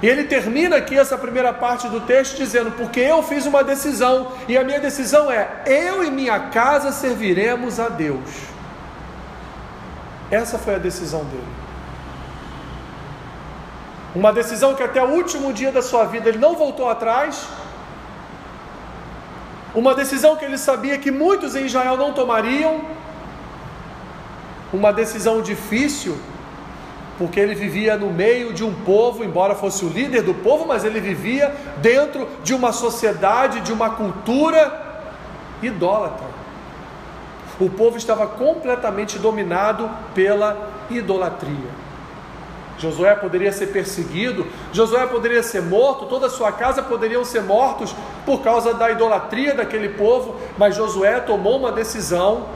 e 0.00 0.08
ele 0.08 0.24
termina 0.24 0.76
aqui 0.76 0.96
essa 0.98 1.18
primeira 1.18 1.52
parte 1.52 1.88
do 1.88 2.00
texto 2.00 2.36
dizendo: 2.36 2.70
Porque 2.70 3.00
eu 3.00 3.22
fiz 3.22 3.44
uma 3.44 3.62
decisão, 3.62 4.28
e 4.48 4.56
a 4.56 4.64
minha 4.64 4.80
decisão 4.80 5.30
é: 5.30 5.62
eu 5.66 6.02
e 6.04 6.10
minha 6.10 6.38
casa 6.38 6.92
serviremos 6.92 7.78
a 7.78 7.88
Deus. 7.88 8.57
Essa 10.30 10.58
foi 10.58 10.74
a 10.74 10.78
decisão 10.78 11.24
dele. 11.24 11.52
Uma 14.14 14.32
decisão 14.32 14.74
que 14.74 14.82
até 14.82 15.02
o 15.02 15.10
último 15.10 15.52
dia 15.52 15.72
da 15.72 15.82
sua 15.82 16.04
vida 16.04 16.28
ele 16.28 16.38
não 16.38 16.54
voltou 16.54 16.88
atrás. 16.88 17.46
Uma 19.74 19.94
decisão 19.94 20.36
que 20.36 20.44
ele 20.44 20.58
sabia 20.58 20.98
que 20.98 21.10
muitos 21.10 21.54
em 21.54 21.66
Israel 21.66 21.96
não 21.96 22.12
tomariam. 22.12 22.80
Uma 24.72 24.92
decisão 24.92 25.40
difícil, 25.40 26.18
porque 27.16 27.40
ele 27.40 27.54
vivia 27.54 27.96
no 27.96 28.10
meio 28.10 28.52
de 28.52 28.64
um 28.64 28.74
povo, 28.74 29.24
embora 29.24 29.54
fosse 29.54 29.84
o 29.84 29.88
líder 29.88 30.22
do 30.22 30.34
povo, 30.34 30.66
mas 30.66 30.84
ele 30.84 31.00
vivia 31.00 31.54
dentro 31.78 32.28
de 32.42 32.52
uma 32.52 32.72
sociedade, 32.72 33.60
de 33.60 33.72
uma 33.72 33.90
cultura 33.90 35.06
idólatra 35.62 36.27
o 37.60 37.68
povo 37.68 37.96
estava 37.96 38.26
completamente 38.26 39.18
dominado 39.18 39.90
pela 40.14 40.70
idolatria. 40.90 41.88
Josué 42.78 43.14
poderia 43.16 43.50
ser 43.50 43.68
perseguido, 43.68 44.46
Josué 44.72 45.04
poderia 45.06 45.42
ser 45.42 45.62
morto, 45.62 46.06
toda 46.06 46.26
a 46.26 46.30
sua 46.30 46.52
casa 46.52 46.80
poderiam 46.80 47.24
ser 47.24 47.42
mortos 47.42 47.94
por 48.24 48.40
causa 48.40 48.72
da 48.72 48.90
idolatria 48.90 49.54
daquele 49.54 49.88
povo, 49.90 50.36
mas 50.56 50.76
Josué 50.76 51.18
tomou 51.20 51.58
uma 51.58 51.72
decisão 51.72 52.46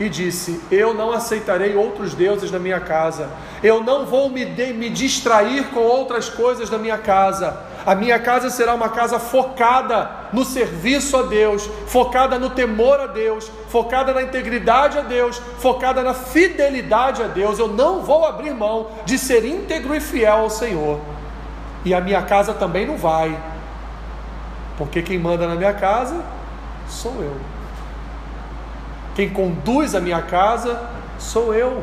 e 0.00 0.08
disse: 0.08 0.60
Eu 0.70 0.94
não 0.94 1.12
aceitarei 1.12 1.74
outros 1.74 2.14
deuses 2.14 2.50
na 2.50 2.58
minha 2.58 2.80
casa, 2.80 3.28
eu 3.62 3.82
não 3.82 4.06
vou 4.06 4.28
me, 4.28 4.44
de, 4.44 4.72
me 4.72 4.88
distrair 4.88 5.68
com 5.68 5.80
outras 5.80 6.28
coisas 6.28 6.70
na 6.70 6.78
minha 6.78 6.98
casa, 6.98 7.60
a 7.84 7.94
minha 7.94 8.18
casa 8.18 8.50
será 8.50 8.74
uma 8.74 8.90
casa 8.90 9.18
focada 9.18 10.10
no 10.32 10.44
serviço 10.44 11.16
a 11.16 11.22
Deus, 11.22 11.68
focada 11.86 12.38
no 12.38 12.50
temor 12.50 13.00
a 13.00 13.06
Deus, 13.06 13.50
focada 13.68 14.12
na 14.12 14.22
integridade 14.22 14.98
a 14.98 15.02
Deus, 15.02 15.40
focada 15.58 16.02
na 16.02 16.14
fidelidade 16.14 17.22
a 17.22 17.26
Deus. 17.26 17.58
Eu 17.58 17.68
não 17.68 18.02
vou 18.02 18.26
abrir 18.26 18.52
mão 18.52 18.88
de 19.04 19.18
ser 19.18 19.44
íntegro 19.44 19.94
e 19.94 20.00
fiel 20.00 20.38
ao 20.38 20.50
Senhor. 20.50 21.00
E 21.84 21.94
a 21.94 22.00
minha 22.00 22.20
casa 22.22 22.52
também 22.52 22.86
não 22.86 22.96
vai, 22.96 23.38
porque 24.76 25.00
quem 25.00 25.18
manda 25.18 25.46
na 25.46 25.54
minha 25.54 25.72
casa 25.72 26.22
sou 26.88 27.14
eu. 27.22 27.57
Quem 29.18 29.28
conduz 29.28 29.96
a 29.96 30.00
minha 30.00 30.22
casa 30.22 30.80
sou 31.18 31.52
eu. 31.52 31.82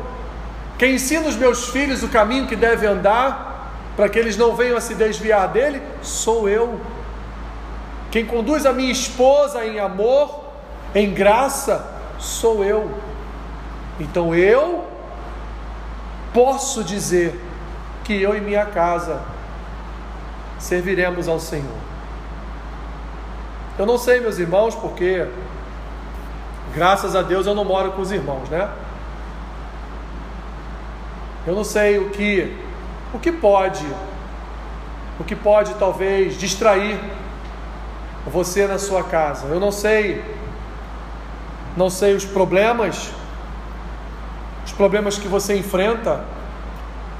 Quem 0.78 0.94
ensina 0.94 1.28
os 1.28 1.36
meus 1.36 1.68
filhos 1.68 2.02
o 2.02 2.08
caminho 2.08 2.46
que 2.46 2.56
deve 2.56 2.86
andar 2.86 3.74
para 3.94 4.08
que 4.08 4.18
eles 4.18 4.38
não 4.38 4.56
venham 4.56 4.74
a 4.74 4.80
se 4.80 4.94
desviar 4.94 5.48
dele, 5.48 5.82
sou 6.00 6.48
eu. 6.48 6.80
Quem 8.10 8.24
conduz 8.24 8.64
a 8.64 8.72
minha 8.72 8.90
esposa 8.90 9.66
em 9.66 9.78
amor, 9.78 10.44
em 10.94 11.12
graça, 11.12 11.86
sou 12.18 12.64
eu. 12.64 12.90
Então 14.00 14.34
eu 14.34 14.86
posso 16.32 16.82
dizer 16.82 17.38
que 18.02 18.14
eu 18.14 18.34
e 18.34 18.40
minha 18.40 18.64
casa 18.64 19.20
serviremos 20.58 21.28
ao 21.28 21.38
Senhor. 21.38 21.84
Eu 23.78 23.84
não 23.84 23.98
sei, 23.98 24.20
meus 24.20 24.38
irmãos, 24.38 24.74
porque 24.74 25.28
graças 26.76 27.16
a 27.16 27.22
Deus 27.22 27.46
eu 27.46 27.54
não 27.54 27.64
moro 27.64 27.92
com 27.92 28.02
os 28.02 28.12
irmãos, 28.12 28.50
né? 28.50 28.68
Eu 31.46 31.54
não 31.54 31.64
sei 31.64 31.98
o 31.98 32.10
que 32.10 32.54
o 33.14 33.18
que 33.18 33.32
pode, 33.32 33.86
o 35.18 35.24
que 35.24 35.34
pode 35.34 35.72
talvez 35.74 36.36
distrair 36.36 37.00
você 38.26 38.66
na 38.66 38.78
sua 38.78 39.02
casa. 39.04 39.46
Eu 39.46 39.58
não 39.58 39.72
sei, 39.72 40.22
não 41.76 41.88
sei 41.88 42.14
os 42.14 42.26
problemas, 42.26 43.10
os 44.66 44.72
problemas 44.72 45.16
que 45.16 45.28
você 45.28 45.56
enfrenta 45.56 46.24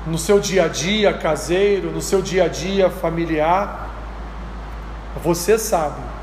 no 0.06 0.18
seu 0.18 0.38
dia 0.38 0.66
a 0.66 0.68
dia 0.68 1.14
caseiro, 1.14 1.90
no 1.90 2.02
seu 2.02 2.20
dia 2.20 2.44
a 2.44 2.48
dia 2.48 2.90
familiar. 2.90 3.88
Você 5.22 5.58
sabe. 5.58 6.15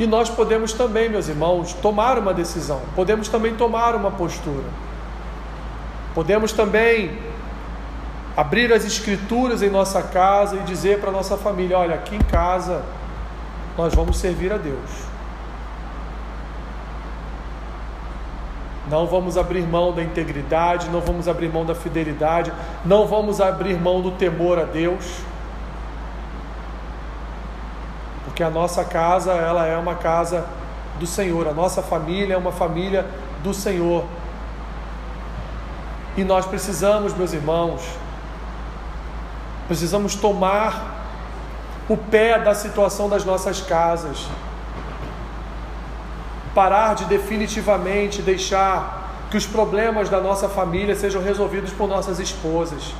E 0.00 0.06
nós 0.06 0.30
podemos 0.30 0.72
também, 0.72 1.10
meus 1.10 1.28
irmãos, 1.28 1.74
tomar 1.74 2.18
uma 2.18 2.32
decisão, 2.32 2.80
podemos 2.96 3.28
também 3.28 3.54
tomar 3.54 3.94
uma 3.94 4.10
postura, 4.10 4.64
podemos 6.14 6.52
também 6.52 7.18
abrir 8.34 8.72
as 8.72 8.86
escrituras 8.86 9.60
em 9.62 9.68
nossa 9.68 10.02
casa 10.02 10.56
e 10.56 10.60
dizer 10.60 11.00
para 11.00 11.10
nossa 11.10 11.36
família: 11.36 11.78
olha, 11.78 11.96
aqui 11.96 12.16
em 12.16 12.20
casa 12.20 12.82
nós 13.76 13.94
vamos 13.94 14.16
servir 14.16 14.50
a 14.50 14.56
Deus. 14.56 14.90
Não 18.88 19.06
vamos 19.06 19.36
abrir 19.36 19.68
mão 19.68 19.92
da 19.92 20.02
integridade, 20.02 20.88
não 20.88 21.02
vamos 21.02 21.28
abrir 21.28 21.52
mão 21.52 21.66
da 21.66 21.74
fidelidade, 21.74 22.50
não 22.86 23.06
vamos 23.06 23.38
abrir 23.38 23.78
mão 23.78 24.00
do 24.00 24.12
temor 24.12 24.58
a 24.58 24.64
Deus. 24.64 25.04
Porque 28.40 28.48
a 28.56 28.58
nossa 28.58 28.82
casa, 28.82 29.32
ela 29.32 29.66
é 29.66 29.76
uma 29.76 29.96
casa 29.96 30.46
do 30.98 31.06
Senhor, 31.06 31.46
a 31.46 31.52
nossa 31.52 31.82
família 31.82 32.32
é 32.32 32.36
uma 32.38 32.50
família 32.50 33.06
do 33.42 33.52
Senhor. 33.52 34.02
E 36.16 36.24
nós 36.24 36.46
precisamos, 36.46 37.12
meus 37.12 37.34
irmãos, 37.34 37.82
precisamos 39.68 40.14
tomar 40.14 41.04
o 41.86 41.98
pé 41.98 42.38
da 42.38 42.54
situação 42.54 43.10
das 43.10 43.26
nossas 43.26 43.60
casas. 43.60 44.26
Parar 46.54 46.94
de 46.94 47.04
definitivamente 47.04 48.22
deixar 48.22 49.10
que 49.30 49.36
os 49.36 49.44
problemas 49.44 50.08
da 50.08 50.18
nossa 50.18 50.48
família 50.48 50.96
sejam 50.96 51.22
resolvidos 51.22 51.74
por 51.74 51.86
nossas 51.86 52.18
esposas. 52.18 52.94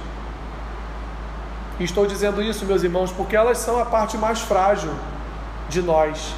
E 1.79 1.85
estou 1.85 2.05
dizendo 2.05 2.43
isso, 2.43 2.67
meus 2.67 2.83
irmãos, 2.83 3.11
porque 3.11 3.35
elas 3.35 3.57
são 3.57 3.81
a 3.81 3.87
parte 3.87 4.19
mais 4.19 4.43
frágil 4.43 4.93
de 5.71 5.81
nós. 5.81 6.35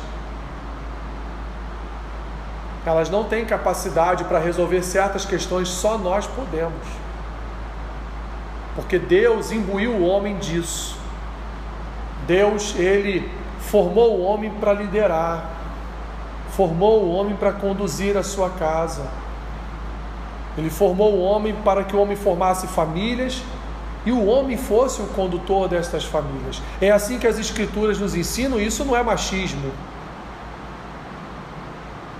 Elas 2.87 3.11
não 3.11 3.25
têm 3.25 3.45
capacidade 3.45 4.25
para 4.25 4.39
resolver 4.39 4.83
certas 4.83 5.25
questões, 5.25 5.69
só 5.69 5.99
nós 5.99 6.27
podemos. 6.27 6.87
Porque 8.77 8.99
Deus 8.99 9.51
imbuiu 9.51 9.93
o 9.93 10.07
homem 10.07 10.37
disso. 10.39 10.97
Deus, 12.27 12.75
ele 12.77 13.31
formou 13.59 14.19
o 14.19 14.23
homem 14.23 14.51
para 14.51 14.73
liderar, 14.73 15.51
formou 16.51 17.05
o 17.05 17.13
homem 17.13 17.35
para 17.35 17.53
conduzir 17.53 18.17
a 18.17 18.23
sua 18.23 18.51
casa. 18.51 19.07
Ele 20.57 20.71
formou 20.71 21.15
o 21.15 21.23
homem 21.23 21.55
para 21.65 21.83
que 21.85 21.97
o 21.97 22.01
homem 22.01 22.17
formasse 22.17 22.67
famílias 22.67 23.43
e 24.05 24.13
o 24.13 24.27
homem 24.27 24.57
fosse 24.57 25.01
o 25.01 25.07
condutor 25.09 25.69
destas 25.69 26.05
famílias. 26.05 26.61
É 26.81 26.91
assim 26.91 27.19
que 27.19 27.27
as 27.27 27.39
escrituras 27.39 27.99
nos 27.99 28.15
ensinam, 28.15 28.61
isso 28.61 28.85
não 28.85 28.97
é 28.97 29.03
machismo. 29.03 29.73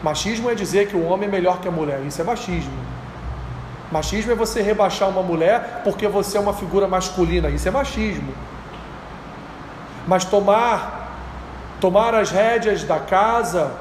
Machismo 0.03 0.51
é 0.51 0.55
dizer 0.55 0.89
que 0.89 0.97
o 0.97 1.05
homem 1.05 1.29
é 1.29 1.33
melhor 1.33 1.61
que 1.61 1.69
a 1.69 1.71
mulher, 1.71 2.01
isso 2.07 2.21
é 2.21 2.25
machismo. 2.25 2.73
Machismo 3.91 4.33
é 4.33 4.35
você 4.35 4.63
rebaixar 4.63 5.09
uma 5.09 5.23
mulher 5.23 5.83
porque 5.85 6.09
você 6.09 6.39
é 6.39 6.41
uma 6.41 6.55
figura 6.55 6.89
masculina, 6.89 7.51
isso 7.51 7.69
é 7.69 7.71
machismo. 7.71 8.33
Mas 10.07 10.25
tomar 10.25 11.01
tomar 11.83 12.15
as 12.15 12.31
rédeas 12.31 12.85
da 12.85 13.01
casa, 13.01 13.73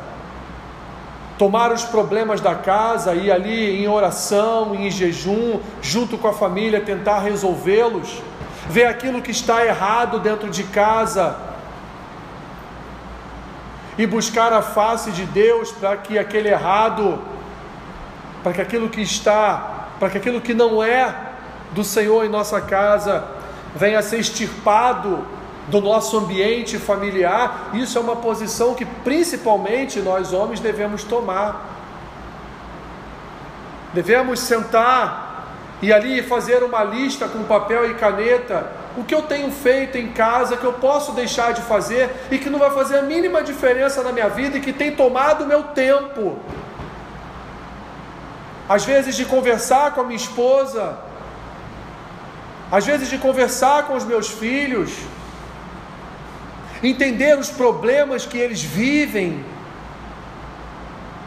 tomar 1.42 1.72
os 1.72 1.84
problemas 1.84 2.40
da 2.40 2.54
casa 2.54 3.16
e 3.16 3.32
ali 3.32 3.84
em 3.84 3.88
oração, 3.88 4.76
em 4.76 4.92
jejum, 4.92 5.60
junto 5.82 6.16
com 6.16 6.28
a 6.28 6.34
família 6.34 6.80
tentar 6.80 7.18
resolvê-los, 7.18 8.22
ver 8.70 8.86
aquilo 8.86 9.24
que 9.24 9.32
está 9.32 9.66
errado 9.66 10.20
dentro 10.20 10.52
de 10.52 10.64
casa 10.66 11.36
e 13.98 14.06
buscar 14.06 14.54
a 14.54 14.62
face 14.62 15.10
de 15.10 15.26
Deus 15.26 15.72
para 15.72 15.98
que 15.98 16.20
aquele 16.20 16.48
errado, 16.48 17.20
para 18.44 18.54
que 18.54 18.62
aquilo 18.62 18.88
que 18.88 19.02
está, 19.02 19.88
para 20.00 20.12
que 20.12 20.20
aquilo 20.20 20.42
que 20.42 20.54
não 20.54 20.84
é 20.84 21.12
do 21.72 21.84
Senhor 21.84 22.24
em 22.24 22.30
nossa 22.30 22.62
casa 22.62 23.26
venha 23.76 23.98
a 23.98 24.04
ser 24.04 24.20
extirpado 24.20 25.26
do 25.72 25.80
nosso 25.80 26.18
ambiente 26.18 26.78
familiar, 26.78 27.72
isso 27.74 27.98
é 27.98 28.02
uma 28.02 28.18
posição 28.18 28.76
que 28.76 28.86
principalmente 28.86 30.00
nós 30.00 30.34
homens 30.34 30.60
devemos 30.60 31.04
tomar. 31.04 31.70
Devemos 33.94 34.42
sentar 34.42 35.48
e 35.82 35.92
ali 35.92 36.22
fazer 36.22 36.62
uma 36.62 36.84
lista 36.84 37.28
com 37.28 37.44
papel 37.44 37.90
e 37.90 37.96
caneta, 37.96 38.70
o 38.98 39.04
que 39.04 39.16
eu 39.16 39.22
tenho 39.22 39.50
feito 39.52 39.98
em 39.98 40.12
casa 40.12 40.58
que 40.58 40.64
eu 40.64 40.74
posso 40.74 41.14
deixar 41.14 41.54
de 41.54 41.62
fazer 41.62 42.10
e 42.30 42.38
que 42.38 42.50
não 42.50 42.60
vai 42.60 42.72
fazer 42.72 43.00
a 43.00 43.02
mínima 43.02 43.42
diferença 43.42 44.04
na 44.04 44.12
minha 44.12 44.30
vida 44.30 44.58
e 44.58 44.62
que 44.62 44.74
tem 44.74 44.92
tomado 44.94 45.46
o 45.46 45.48
meu 45.48 45.64
tempo. 45.64 46.38
Às 48.68 48.86
vezes 48.86 49.16
de 49.16 49.26
conversar 49.26 49.94
com 49.94 50.02
a 50.02 50.04
minha 50.04 50.18
esposa, 50.18 50.98
às 52.72 52.86
vezes 52.86 53.10
de 53.10 53.18
conversar 53.18 53.88
com 53.88 53.96
os 53.96 54.06
meus 54.06 54.30
filhos, 54.30 54.92
entender 56.84 57.38
os 57.38 57.50
problemas 57.50 58.26
que 58.26 58.38
eles 58.38 58.64
vivem, 58.64 59.44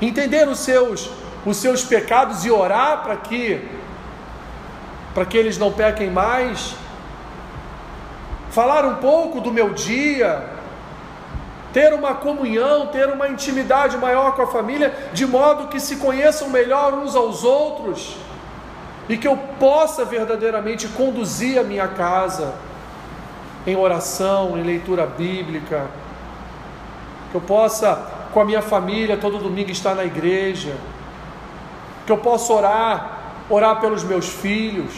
entender 0.01 0.49
os 0.49 0.59
seus, 0.59 1.11
os 1.47 1.57
seus 1.57 1.85
pecados 1.85 2.45
e 2.45 2.51
orar 2.51 3.03
para 3.03 3.17
que 3.17 3.69
para 5.14 5.25
que 5.25 5.38
eles 5.38 5.57
não 5.57 5.71
pequem 5.71 6.11
mais, 6.11 6.75
falar 8.51 8.85
um 8.85 8.97
pouco 8.97 9.40
do 9.40 9.53
meu 9.53 9.73
dia, 9.73 10.45
ter 11.73 11.95
uma 11.95 12.14
comunhão, 12.14 12.88
ter 12.88 13.09
uma 13.09 13.29
intimidade 13.29 13.97
maior 13.97 14.35
com 14.35 14.43
a 14.43 14.47
família, 14.49 14.93
de 15.12 15.25
modo 15.25 15.69
que 15.69 15.79
se 15.79 15.97
conheçam 15.97 16.51
melhor 16.51 16.95
uns 16.95 17.14
aos 17.14 17.45
outros. 17.45 18.17
E 19.09 19.17
que 19.17 19.29
eu 19.29 19.37
possa 19.61 20.05
verdadeiramente 20.05 20.88
conduzir 20.88 21.59
a 21.59 21.62
minha 21.62 21.87
casa 21.87 22.55
em 23.66 23.77
oração, 23.77 24.59
em 24.59 24.62
leitura 24.62 25.07
bíblica, 25.07 25.87
que 27.31 27.37
eu 27.37 27.40
possa, 27.40 27.96
com 28.33 28.40
a 28.40 28.44
minha 28.44 28.62
família, 28.62 29.16
todo 29.16 29.38
domingo 29.38 29.70
estar 29.70 29.94
na 29.94 30.05
igreja, 30.05 30.77
que 32.07 32.12
eu 32.12 32.18
possa 32.18 32.53
orar, 32.53 33.18
orar 33.48 33.81
pelos 33.81 34.05
meus 34.05 34.29
filhos, 34.29 34.92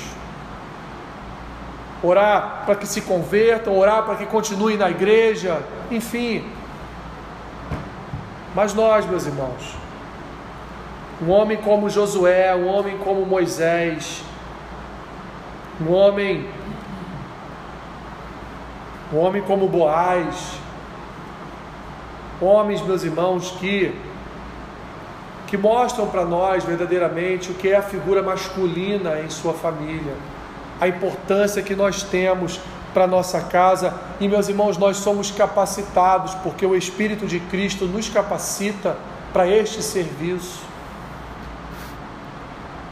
orar 2.02 2.62
para 2.66 2.74
que 2.74 2.86
se 2.86 3.02
convertam, 3.02 3.76
orar 3.76 4.04
para 4.04 4.16
que 4.16 4.26
continuem 4.26 4.76
na 4.76 4.90
igreja, 4.90 5.62
enfim. 5.90 6.44
Mas 8.54 8.74
nós, 8.74 9.06
meus 9.06 9.26
irmãos, 9.26 9.76
um 11.22 11.30
homem 11.30 11.56
como 11.58 11.88
Josué, 11.88 12.54
um 12.54 12.66
homem 12.66 12.98
como 12.98 13.24
Moisés, 13.24 14.22
um 15.80 15.92
homem 15.92 16.48
um 19.12 19.18
homem 19.18 19.42
como 19.42 19.68
Boaz, 19.68 20.52
homens, 22.40 22.82
meus 22.82 23.02
irmãos, 23.04 23.50
que 23.60 23.94
que 25.46 25.56
mostram 25.56 26.08
para 26.08 26.24
nós 26.24 26.64
verdadeiramente 26.64 27.52
o 27.52 27.54
que 27.54 27.68
é 27.68 27.76
a 27.76 27.82
figura 27.82 28.22
masculina 28.22 29.20
em 29.20 29.30
sua 29.30 29.54
família, 29.54 30.14
a 30.80 30.88
importância 30.88 31.62
que 31.62 31.74
nós 31.74 32.02
temos 32.02 32.60
para 32.92 33.06
nossa 33.06 33.40
casa. 33.42 33.94
E, 34.18 34.26
meus 34.26 34.48
irmãos, 34.48 34.76
nós 34.76 34.96
somos 34.96 35.30
capacitados, 35.30 36.34
porque 36.36 36.66
o 36.66 36.74
Espírito 36.74 37.26
de 37.26 37.38
Cristo 37.38 37.84
nos 37.84 38.08
capacita 38.08 38.96
para 39.32 39.46
este 39.46 39.82
serviço. 39.82 40.64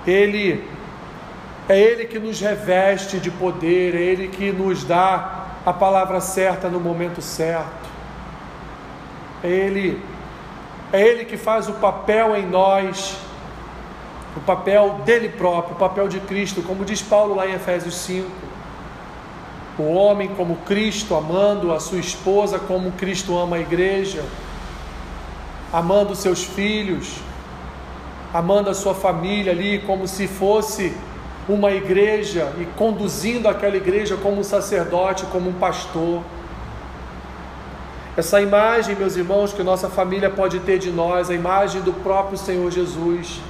Ele 0.06 0.64
é 1.68 1.78
Ele 1.78 2.04
que 2.04 2.18
nos 2.18 2.40
reveste 2.40 3.18
de 3.18 3.30
poder, 3.30 3.94
é 3.94 4.00
Ele 4.00 4.28
que 4.28 4.52
nos 4.52 4.84
dá 4.84 5.43
a 5.64 5.72
palavra 5.72 6.20
certa 6.20 6.68
no 6.68 6.78
momento 6.78 7.22
certo. 7.22 7.88
É 9.42 9.48
Ele, 9.48 10.02
é 10.92 11.00
Ele 11.00 11.24
que 11.24 11.36
faz 11.36 11.68
o 11.68 11.74
papel 11.74 12.36
em 12.36 12.46
nós, 12.46 13.16
o 14.36 14.40
papel 14.40 15.00
dele 15.04 15.28
próprio, 15.28 15.74
o 15.74 15.78
papel 15.78 16.08
de 16.08 16.20
Cristo, 16.20 16.62
como 16.62 16.84
diz 16.84 17.00
Paulo 17.00 17.34
lá 17.34 17.46
em 17.46 17.54
Efésios 17.54 17.94
5. 17.96 18.28
O 19.78 19.92
homem 19.92 20.28
como 20.36 20.56
Cristo, 20.58 21.14
amando 21.14 21.72
a 21.72 21.80
sua 21.80 21.98
esposa 21.98 22.58
como 22.58 22.92
Cristo 22.92 23.36
ama 23.36 23.56
a 23.56 23.60
igreja, 23.60 24.24
amando 25.72 26.14
seus 26.14 26.44
filhos, 26.44 27.16
amando 28.32 28.70
a 28.70 28.74
sua 28.74 28.94
família 28.94 29.52
ali 29.52 29.80
como 29.80 30.06
se 30.06 30.28
fosse 30.28 30.96
uma 31.48 31.72
igreja 31.72 32.52
e 32.58 32.64
conduzindo 32.76 33.48
aquela 33.48 33.76
igreja 33.76 34.16
como 34.16 34.40
um 34.40 34.44
sacerdote, 34.44 35.26
como 35.26 35.50
um 35.50 35.54
pastor. 35.54 36.22
Essa 38.16 38.40
imagem, 38.40 38.94
meus 38.94 39.16
irmãos, 39.16 39.52
que 39.52 39.62
nossa 39.62 39.88
família 39.88 40.30
pode 40.30 40.60
ter 40.60 40.78
de 40.78 40.90
nós, 40.90 41.30
a 41.30 41.34
imagem 41.34 41.82
do 41.82 41.92
próprio 41.92 42.38
Senhor 42.38 42.70
Jesus, 42.70 43.40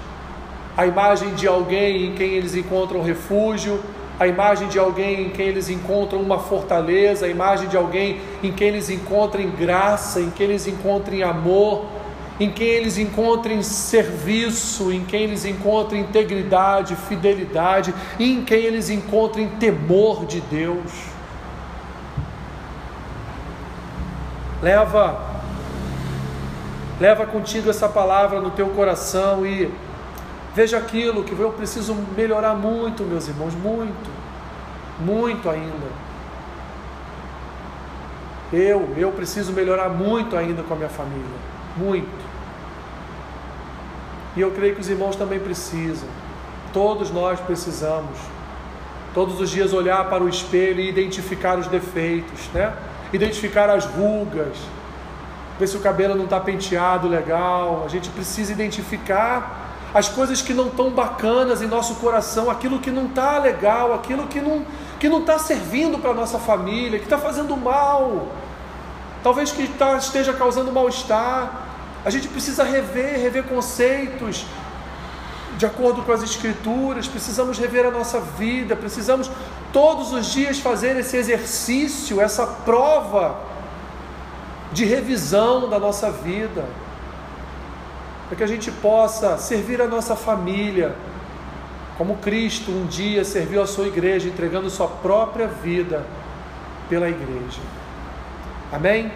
a 0.76 0.86
imagem 0.86 1.34
de 1.34 1.46
alguém 1.46 2.06
em 2.06 2.14
quem 2.14 2.30
eles 2.30 2.54
encontram 2.54 3.02
refúgio, 3.02 3.78
a 4.18 4.26
imagem 4.26 4.68
de 4.68 4.78
alguém 4.78 5.26
em 5.26 5.30
quem 5.30 5.48
eles 5.48 5.68
encontram 5.68 6.20
uma 6.20 6.38
fortaleza, 6.38 7.26
a 7.26 7.28
imagem 7.28 7.68
de 7.68 7.76
alguém 7.76 8.20
em 8.42 8.52
quem 8.52 8.68
eles 8.68 8.88
encontram 8.88 9.50
graça, 9.50 10.20
em 10.20 10.30
quem 10.30 10.46
eles 10.46 10.66
encontram 10.66 11.28
amor, 11.28 11.84
em 12.38 12.50
quem 12.50 12.66
eles 12.66 12.98
encontrem 12.98 13.62
serviço, 13.62 14.92
em 14.92 15.04
quem 15.04 15.22
eles 15.22 15.44
encontrem 15.44 16.02
integridade, 16.02 16.96
fidelidade, 16.96 17.94
em 18.18 18.44
quem 18.44 18.58
eles 18.58 18.90
encontrem 18.90 19.48
temor 19.48 20.26
de 20.26 20.40
Deus. 20.40 20.90
Leva 24.62 25.32
leva 27.00 27.26
contigo 27.26 27.68
essa 27.68 27.88
palavra 27.88 28.40
no 28.40 28.50
teu 28.50 28.68
coração 28.68 29.44
e 29.44 29.70
Veja 30.54 30.78
aquilo 30.78 31.24
que 31.24 31.36
eu 31.36 31.50
preciso 31.50 31.96
melhorar 32.16 32.54
muito, 32.54 33.02
meus 33.02 33.26
irmãos, 33.26 33.54
muito, 33.54 34.08
muito 35.00 35.50
ainda. 35.50 36.04
Eu, 38.52 38.94
eu 38.96 39.10
preciso 39.10 39.52
melhorar 39.52 39.88
muito 39.88 40.36
ainda 40.36 40.62
com 40.62 40.74
a 40.74 40.76
minha 40.76 40.88
família, 40.88 41.24
muito. 41.76 42.23
E 44.36 44.40
eu 44.40 44.50
creio 44.50 44.74
que 44.74 44.80
os 44.80 44.88
irmãos 44.88 45.16
também 45.16 45.38
precisam. 45.38 46.08
Todos 46.72 47.10
nós 47.10 47.38
precisamos. 47.40 48.18
Todos 49.12 49.40
os 49.40 49.48
dias 49.50 49.72
olhar 49.72 50.08
para 50.10 50.24
o 50.24 50.28
espelho 50.28 50.80
e 50.80 50.88
identificar 50.88 51.58
os 51.58 51.68
defeitos, 51.68 52.48
né? 52.52 52.72
Identificar 53.12 53.70
as 53.70 53.84
rugas, 53.84 54.56
ver 55.58 55.68
se 55.68 55.76
o 55.76 55.80
cabelo 55.80 56.16
não 56.16 56.24
está 56.24 56.40
penteado 56.40 57.06
legal. 57.06 57.82
A 57.84 57.88
gente 57.88 58.08
precisa 58.10 58.50
identificar 58.50 59.64
as 59.94 60.08
coisas 60.08 60.42
que 60.42 60.52
não 60.52 60.66
estão 60.66 60.90
bacanas 60.90 61.62
em 61.62 61.68
nosso 61.68 61.94
coração, 61.96 62.50
aquilo 62.50 62.80
que 62.80 62.90
não 62.90 63.06
está 63.06 63.38
legal, 63.38 63.94
aquilo 63.94 64.26
que 64.26 64.40
não 64.40 64.64
que 64.98 65.08
não 65.08 65.20
está 65.20 65.38
servindo 65.38 65.98
para 65.98 66.10
a 66.10 66.14
nossa 66.14 66.38
família, 66.38 66.98
que 66.98 67.04
está 67.04 67.18
fazendo 67.18 67.54
mal, 67.56 68.28
talvez 69.22 69.52
que 69.52 69.68
tá, 69.68 69.96
esteja 69.96 70.32
causando 70.32 70.72
mal-estar. 70.72 71.63
A 72.04 72.10
gente 72.10 72.28
precisa 72.28 72.64
rever, 72.64 73.18
rever 73.18 73.44
conceitos 73.44 74.44
de 75.56 75.64
acordo 75.64 76.02
com 76.02 76.12
as 76.12 76.22
Escrituras, 76.22 77.06
precisamos 77.06 77.58
rever 77.58 77.86
a 77.86 77.90
nossa 77.90 78.20
vida, 78.20 78.74
precisamos 78.74 79.30
todos 79.72 80.12
os 80.12 80.26
dias 80.26 80.58
fazer 80.58 80.96
esse 80.96 81.16
exercício, 81.16 82.20
essa 82.20 82.46
prova 82.46 83.40
de 84.72 84.84
revisão 84.84 85.68
da 85.68 85.78
nossa 85.78 86.10
vida, 86.10 86.64
para 88.26 88.36
que 88.36 88.42
a 88.42 88.46
gente 88.46 88.70
possa 88.70 89.38
servir 89.38 89.80
a 89.80 89.86
nossa 89.86 90.16
família, 90.16 90.96
como 91.96 92.16
Cristo 92.16 92.72
um 92.72 92.86
dia 92.86 93.24
serviu 93.24 93.62
a 93.62 93.66
sua 93.66 93.86
igreja, 93.86 94.28
entregando 94.28 94.68
sua 94.68 94.88
própria 94.88 95.46
vida 95.46 96.04
pela 96.88 97.08
igreja. 97.08 97.60
Amém? 98.72 99.12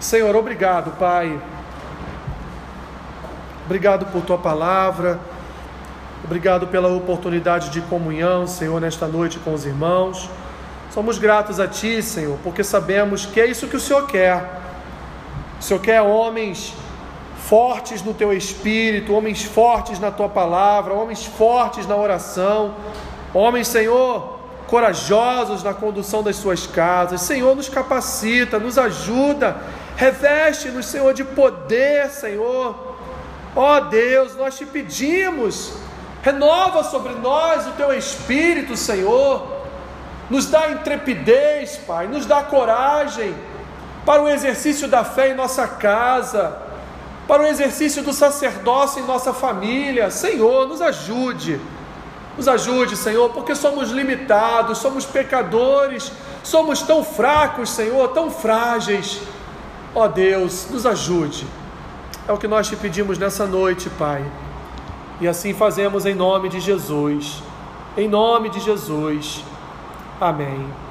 Senhor, 0.00 0.36
obrigado, 0.36 0.92
Pai. 0.96 1.40
Obrigado 3.66 4.06
por 4.06 4.22
tua 4.22 4.38
palavra. 4.38 5.18
Obrigado 6.24 6.68
pela 6.68 6.88
oportunidade 6.88 7.70
de 7.70 7.80
comunhão, 7.80 8.46
Senhor, 8.46 8.80
nesta 8.80 9.08
noite 9.08 9.38
com 9.40 9.52
os 9.52 9.66
irmãos. 9.66 10.30
Somos 10.90 11.18
gratos 11.18 11.58
a 11.58 11.66
Ti, 11.66 12.00
Senhor, 12.00 12.38
porque 12.44 12.62
sabemos 12.62 13.26
que 13.26 13.40
é 13.40 13.46
isso 13.46 13.66
que 13.66 13.76
o 13.76 13.80
Senhor 13.80 14.06
quer. 14.06 14.60
O 15.58 15.62
Senhor 15.62 15.80
quer 15.80 16.00
homens 16.00 16.74
fortes 17.38 18.00
no 18.02 18.14
Teu 18.14 18.32
espírito, 18.32 19.12
homens 19.14 19.42
fortes 19.42 19.98
na 19.98 20.12
Tua 20.12 20.28
palavra, 20.28 20.94
homens 20.94 21.26
fortes 21.26 21.86
na 21.88 21.96
oração, 21.96 22.74
homens, 23.34 23.66
Senhor, 23.66 24.38
corajosos 24.68 25.62
na 25.62 25.74
condução 25.74 26.22
das 26.22 26.36
Suas 26.36 26.66
casas. 26.66 27.22
Senhor, 27.22 27.56
nos 27.56 27.68
capacita, 27.68 28.58
nos 28.58 28.78
ajuda, 28.78 29.56
reveste-nos, 29.98 30.86
Senhor, 30.86 31.12
de 31.12 31.24
poder, 31.24 32.08
Senhor. 32.08 32.96
Ó 33.54 33.76
oh, 33.76 33.80
Deus, 33.82 34.34
nós 34.34 34.56
te 34.56 34.64
pedimos, 34.64 35.74
renova 36.22 36.82
sobre 36.82 37.12
nós 37.14 37.66
o 37.66 37.72
Teu 37.72 37.92
espírito, 37.92 38.74
Senhor 38.76 39.58
nos 40.30 40.46
dá 40.46 40.70
intrepidez, 40.70 41.78
Pai, 41.86 42.06
nos 42.06 42.26
dá 42.26 42.42
coragem 42.42 43.34
para 44.04 44.22
o 44.22 44.28
exercício 44.28 44.88
da 44.88 45.04
fé 45.04 45.30
em 45.30 45.34
nossa 45.34 45.66
casa, 45.66 46.56
para 47.26 47.42
o 47.42 47.46
exercício 47.46 48.02
do 48.02 48.12
sacerdócio 48.12 49.02
em 49.02 49.06
nossa 49.06 49.32
família. 49.32 50.10
Senhor, 50.10 50.66
nos 50.66 50.80
ajude, 50.80 51.60
nos 52.36 52.48
ajude, 52.48 52.96
Senhor, 52.96 53.30
porque 53.30 53.54
somos 53.54 53.90
limitados, 53.90 54.78
somos 54.78 55.04
pecadores, 55.04 56.12
somos 56.42 56.82
tão 56.82 57.02
fracos, 57.04 57.70
Senhor, 57.70 58.08
tão 58.08 58.30
frágeis. 58.30 59.20
Ó 59.94 60.04
oh, 60.04 60.08
Deus, 60.08 60.68
nos 60.70 60.84
ajude. 60.86 61.46
É 62.26 62.32
o 62.32 62.36
que 62.36 62.46
nós 62.46 62.68
te 62.68 62.76
pedimos 62.76 63.18
nessa 63.18 63.46
noite, 63.46 63.88
Pai. 63.90 64.24
E 65.20 65.26
assim 65.26 65.54
fazemos 65.54 66.06
em 66.06 66.14
nome 66.14 66.48
de 66.48 66.60
Jesus. 66.60 67.42
Em 67.96 68.08
nome 68.08 68.50
de 68.50 68.60
Jesus. 68.60 69.42
Amém. 70.20 70.87